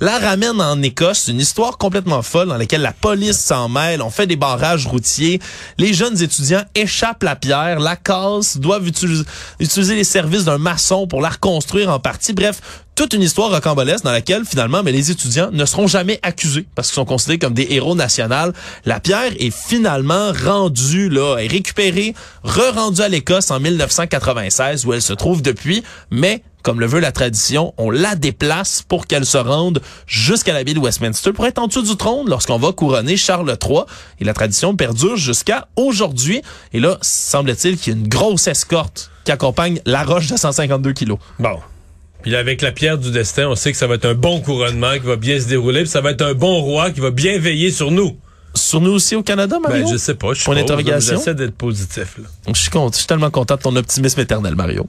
la 0.00 0.18
ramènent 0.18 0.60
en 0.60 0.80
Écosse. 0.82 1.28
Une 1.28 1.40
histoire 1.40 1.78
complètement 1.78 2.22
folle 2.22 2.48
dans 2.48 2.56
laquelle 2.56 2.82
la 2.82 2.92
police 2.92 3.38
s'en 3.38 3.68
mêle. 3.68 4.02
On 4.02 4.10
fait 4.10 4.26
des 4.26 4.36
barrages 4.36 4.86
routiers. 4.86 5.40
Les 5.78 5.94
jeunes 5.94 6.20
étudiants 6.22 6.64
échappent 6.74 7.22
la 7.22 7.36
pierre, 7.36 7.80
la 7.80 7.96
cassent, 7.96 8.58
doivent 8.58 8.86
utiliser, 8.86 9.24
utiliser 9.60 9.94
les 9.94 10.04
services 10.04 10.44
d'un 10.44 10.58
maçon 10.58 11.06
pour 11.06 11.20
la 11.20 11.30
reconstruire 11.30 11.90
en 11.90 11.98
partie. 11.98 12.32
Bref, 12.32 12.60
toute 12.94 13.14
une 13.14 13.22
histoire 13.22 13.50
rocambolesque 13.50 14.04
dans 14.04 14.12
laquelle 14.12 14.44
finalement 14.44 14.82
mais 14.82 14.92
les 14.92 15.10
étudiants 15.10 15.50
ne 15.50 15.64
seront 15.64 15.86
jamais 15.86 16.20
accusés 16.22 16.66
parce 16.74 16.88
qu'ils 16.88 16.96
sont 16.96 17.06
considérés 17.06 17.38
comme 17.38 17.54
des 17.54 17.66
héros 17.70 17.94
nationaux. 17.94 18.52
La 18.84 19.00
pierre 19.00 19.32
est 19.38 19.50
finalement 19.50 20.32
rendue 20.32 21.08
là, 21.08 21.38
est 21.38 21.46
récupérée, 21.46 22.14
re-rendue 22.44 23.00
à 23.00 23.08
l'Écosse 23.08 23.50
en 23.50 23.60
1996 23.60 24.84
où 24.84 24.92
elle 24.92 25.02
se 25.02 25.14
trouve 25.14 25.42
depuis, 25.42 25.82
mais 26.10 26.42
comme 26.62 26.80
le 26.80 26.86
veut 26.86 27.00
la 27.00 27.12
tradition, 27.12 27.74
on 27.76 27.90
la 27.90 28.14
déplace 28.14 28.82
pour 28.86 29.06
qu'elle 29.06 29.26
se 29.26 29.38
rende 29.38 29.80
jusqu'à 30.06 30.52
la 30.52 30.62
ville 30.62 30.74
de 30.74 30.80
Westminster 30.80 31.32
pour 31.32 31.46
être 31.46 31.58
en 31.58 31.66
dessous 31.66 31.82
du 31.82 31.96
trône 31.96 32.28
lorsqu'on 32.28 32.58
va 32.58 32.72
couronner 32.72 33.16
Charles 33.16 33.56
III. 33.60 33.82
Et 34.20 34.24
la 34.24 34.34
tradition 34.34 34.76
perdure 34.76 35.16
jusqu'à 35.16 35.68
aujourd'hui. 35.76 36.42
Et 36.72 36.80
là, 36.80 36.98
semble-t-il 37.02 37.76
qu'il 37.76 37.92
y 37.92 37.96
a 37.96 37.98
une 37.98 38.08
grosse 38.08 38.46
escorte 38.46 39.10
qui 39.24 39.32
accompagne 39.32 39.80
la 39.86 40.04
roche 40.04 40.28
de 40.28 40.36
152 40.36 40.92
kilos. 40.92 41.18
Bon. 41.38 41.58
Puis 42.22 42.36
avec 42.36 42.62
la 42.62 42.70
pierre 42.70 42.98
du 42.98 43.10
destin, 43.10 43.48
on 43.48 43.56
sait 43.56 43.72
que 43.72 43.78
ça 43.78 43.86
va 43.86 43.96
être 43.96 44.04
un 44.04 44.14
bon 44.14 44.40
couronnement 44.40 44.92
qui 44.94 45.06
va 45.06 45.16
bien 45.16 45.40
se 45.40 45.48
dérouler, 45.48 45.80
puis 45.80 45.90
ça 45.90 46.00
va 46.00 46.12
être 46.12 46.22
un 46.22 46.34
bon 46.34 46.60
roi 46.60 46.90
qui 46.92 47.00
va 47.00 47.10
bien 47.10 47.38
veiller 47.38 47.72
sur 47.72 47.90
nous. 47.90 48.16
Sur 48.54 48.80
nous 48.80 48.92
aussi 48.92 49.16
au 49.16 49.22
Canada, 49.22 49.58
Mario? 49.58 49.86
Ben, 49.86 49.92
je 49.92 49.96
sais 49.96 50.14
pas. 50.14 50.34
Je 50.34 50.48
d'interrogation. 50.48 51.16
J'essaie 51.16 51.34
d'être 51.34 51.56
positif. 51.56 52.18
Là. 52.18 52.24
Je 52.48 52.60
suis, 52.60 52.70
content, 52.70 52.92
je 52.92 52.98
suis 52.98 53.06
tellement 53.06 53.30
content 53.30 53.56
de 53.56 53.62
ton 53.62 53.74
optimisme 53.74 54.20
éternel, 54.20 54.54
Mario. 54.54 54.86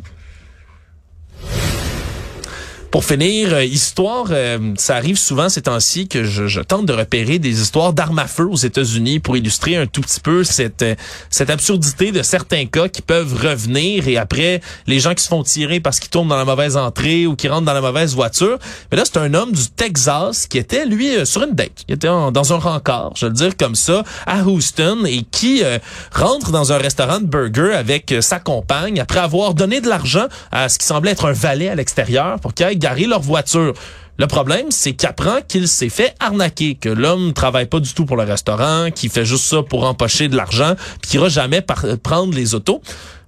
Pour 2.93 3.05
finir, 3.05 3.55
euh, 3.55 3.65
histoire, 3.65 4.27
euh, 4.29 4.75
ça 4.77 4.95
arrive 4.95 5.17
souvent 5.17 5.49
ces 5.49 5.63
temps-ci 5.63 6.07
que 6.07 6.23
je, 6.23 6.45
je, 6.45 6.61
tente 6.61 6.85
de 6.85 6.93
repérer 6.93 7.39
des 7.39 7.59
histoires 7.59 7.91
d'armes 7.91 8.19
à 8.19 8.27
feu 8.27 8.47
aux 8.47 8.55
États-Unis 8.55 9.19
pour 9.19 9.35
illustrer 9.35 9.75
un 9.75 9.87
tout 9.87 10.01
petit 10.01 10.19
peu 10.19 10.43
cette 10.43 10.83
euh, 10.83 10.93
cette 11.31 11.49
absurdité 11.49 12.11
de 12.11 12.21
certains 12.21 12.67
cas 12.67 12.89
qui 12.89 13.01
peuvent 13.01 13.33
revenir 13.33 14.07
et 14.07 14.17
après 14.17 14.61
les 14.85 14.99
gens 14.99 15.15
qui 15.15 15.23
se 15.23 15.27
font 15.27 15.41
tirer 15.41 15.79
parce 15.79 15.99
qu'ils 15.99 16.11
tournent 16.11 16.27
dans 16.27 16.37
la 16.37 16.45
mauvaise 16.45 16.77
entrée 16.77 17.25
ou 17.25 17.35
qui 17.35 17.47
rentrent 17.47 17.65
dans 17.65 17.73
la 17.73 17.81
mauvaise 17.81 18.13
voiture. 18.13 18.59
Mais 18.91 18.97
là, 18.97 19.05
c'est 19.05 19.17
un 19.17 19.33
homme 19.33 19.53
du 19.53 19.69
Texas 19.69 20.45
qui 20.45 20.59
était 20.59 20.85
lui 20.85 21.13
sur 21.25 21.41
une 21.41 21.55
date, 21.55 21.85
qui 21.87 21.93
était 21.93 22.05
dans 22.07 22.53
un 22.53 22.57
rencard, 22.57 23.13
je 23.15 23.25
vais 23.25 23.29
le 23.31 23.35
dire 23.35 23.57
comme 23.57 23.73
ça, 23.73 24.03
à 24.27 24.43
Houston 24.43 25.05
et 25.07 25.23
qui 25.31 25.63
rentre 26.13 26.51
dans 26.51 26.71
un 26.71 26.77
restaurant 26.77 27.19
de 27.19 27.25
burger 27.25 27.73
avec 27.73 28.13
sa 28.21 28.39
compagne 28.39 28.99
après 28.99 29.19
avoir 29.19 29.55
donné 29.55 29.81
de 29.81 29.89
l'argent 29.89 30.27
à 30.51 30.69
ce 30.69 30.77
qui 30.77 30.85
semblait 30.85 31.11
être 31.11 31.25
un 31.25 31.33
valet 31.33 31.69
à 31.69 31.75
l'extérieur 31.75 32.39
pour 32.39 32.53
qu'il 32.53 32.67
aille 32.67 32.82
garer 32.83 33.07
leur 33.07 33.21
voiture. 33.21 33.73
Le 34.19 34.27
problème, 34.27 34.67
c'est 34.69 34.93
qu'il 34.93 35.07
apprend 35.07 35.37
qu'il 35.47 35.67
s'est 35.67 35.89
fait 35.89 36.13
arnaquer, 36.19 36.75
que 36.75 36.89
l'homme 36.89 37.31
travaille 37.33 37.65
pas 37.65 37.79
du 37.79 37.93
tout 37.93 38.05
pour 38.05 38.17
le 38.17 38.23
restaurant, 38.23 38.91
qu'il 38.91 39.09
fait 39.09 39.25
juste 39.25 39.45
ça 39.45 39.63
pour 39.63 39.85
empocher 39.85 40.27
de 40.27 40.35
l'argent, 40.35 40.75
puis 41.01 41.11
qu'il 41.11 41.19
ira 41.21 41.29
jamais 41.29 41.61
prendre 41.61 42.33
les 42.35 42.53
autos. 42.53 42.81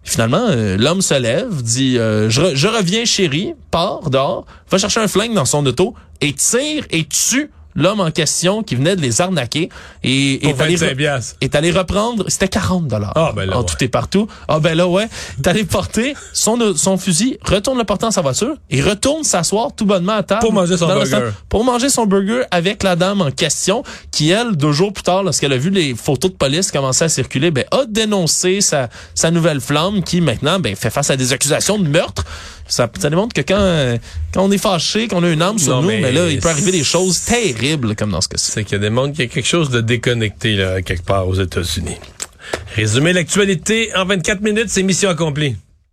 Finalement, 0.04 0.46
euh, 0.50 0.78
l'homme 0.78 1.02
se 1.02 1.16
lève, 1.16 1.64
dit 1.64 1.98
euh, 1.98 2.30
je, 2.30 2.54
je, 2.54 2.68
reviens 2.68 3.06
chérie, 3.06 3.54
part 3.72 4.10
dehors, 4.12 4.46
va 4.70 4.78
chercher 4.78 5.00
un 5.00 5.08
flingue 5.08 5.34
dans 5.34 5.46
son 5.46 5.66
auto 5.66 5.96
et 6.22 6.34
tire 6.34 6.86
et 6.92 7.06
tue 7.06 7.50
l'homme 7.76 8.00
en 8.00 8.12
question 8.12 8.64
qui 8.64 8.76
venait 8.76 8.96
de 8.96 9.02
les 9.02 9.22
arnaquer 9.22 9.70
et 10.04 10.48
est 10.48 10.62
allé, 10.62 10.76
25 10.76 10.96
piastres. 10.98 11.36
est 11.42 11.56
allé 11.56 11.72
reprendre, 11.72 12.26
c'était 12.28 12.48
40 12.48 12.88
dollars. 12.88 13.14
Ah, 13.16 13.34
ben 13.36 13.46
là, 13.46 13.58
en 13.58 13.60
ouais. 13.62 13.66
tout 13.66 13.84
et 13.84 13.88
partout. 13.88 14.28
Ah 14.48 14.60
ben 14.60 14.76
là 14.76 14.88
ouais, 14.88 15.08
est 15.38 15.48
allé 15.48 15.64
porter 15.64 16.16
son 16.34 16.76
son 16.76 16.98
fusil, 16.98 17.38
retourne 17.44 17.78
le 17.78 17.84
porter 17.84 18.06
dans 18.06 18.12
sa 18.12 18.22
voiture 18.22 18.56
et 18.70 18.82
retourne 18.82 19.24
s'asseoir 19.24 19.74
tout 19.76 19.86
bonnement 19.86 20.14
à 20.14 20.24
table 20.24 20.42
Pour 20.42 20.54
manger 20.54 20.78
son 20.78 20.88
burger. 20.88 21.30
pour 21.50 21.64
manger 21.64 21.90
son 21.90 22.06
burger 22.06 22.44
avec 22.52 22.84
la 22.84 22.96
dame 22.96 23.22
en 23.22 23.32
question 23.32 23.84
qui 24.12 24.30
elle 24.30 24.56
deux 24.56 24.72
jours 24.72 24.94
plus 24.94 25.04
tard 25.04 25.24
lorsqu'elle 25.24 25.54
a 25.54 25.58
vu 25.58 25.70
les 25.70 25.96
photos 25.96 26.32
de 26.32 26.38
police 26.38 26.72
commencer 26.72 27.06
à 27.06 27.10
circuler, 27.10 27.52
ben 27.52 27.66
a 27.72 27.86
dénoncé 27.88 28.62
sa 28.62 28.90
sa 29.14 29.32
nouvelle 29.32 29.60
flamme 29.62 30.04
qui 30.04 30.22
maintenant 30.22 30.60
ben 30.60 30.76
fait 30.76 30.90
face 30.90 31.10
à 31.10 31.18
des 31.18 31.34
accusations 31.34 31.78
de 31.78 31.88
meurtre. 31.88 32.24
Ça, 32.68 32.90
ça 33.00 33.10
démontre 33.10 33.34
que 33.34 33.42
quand, 33.42 34.00
quand 34.34 34.44
on 34.44 34.52
est 34.52 34.58
fâché, 34.58 35.08
qu'on 35.08 35.24
a 35.24 35.30
une 35.30 35.42
arme 35.42 35.60
sur 35.60 35.76
Non, 35.76 35.82
nous, 35.84 35.88
mais 35.88 36.02
mais 36.02 36.12
là, 36.12 36.30
il 36.30 36.40
peut 36.40 36.50
arriver 36.50 36.72
des 36.72 36.84
choses 36.84 37.22
terribles 37.22 37.96
comme 37.96 38.12
dans 38.12 38.22
ce 38.22 38.28
cas-ci. 38.30 38.52
C'est 38.52 38.64
qu'il 38.64 38.74
y 38.74 38.76
a 38.76 38.80
des 38.80 38.90
mondes 38.90 39.14
qui 39.14 39.22
a 39.22 39.28
quelque 39.28 39.48
chose 39.48 39.70
de 39.70 39.82
déconnecté 39.82 40.56
là, 40.56 40.82
quelque 40.82 41.06
part 41.06 41.28
aux 41.28 41.36
États-Unis. 41.36 41.98
Résumer 42.76 43.14
l'actualité 43.14 43.92
en 43.96 44.06
24 44.06 44.42
minutes, 44.42 44.70
c'est 44.70 44.84
mission 44.84 45.10
accomplie. 45.10 45.56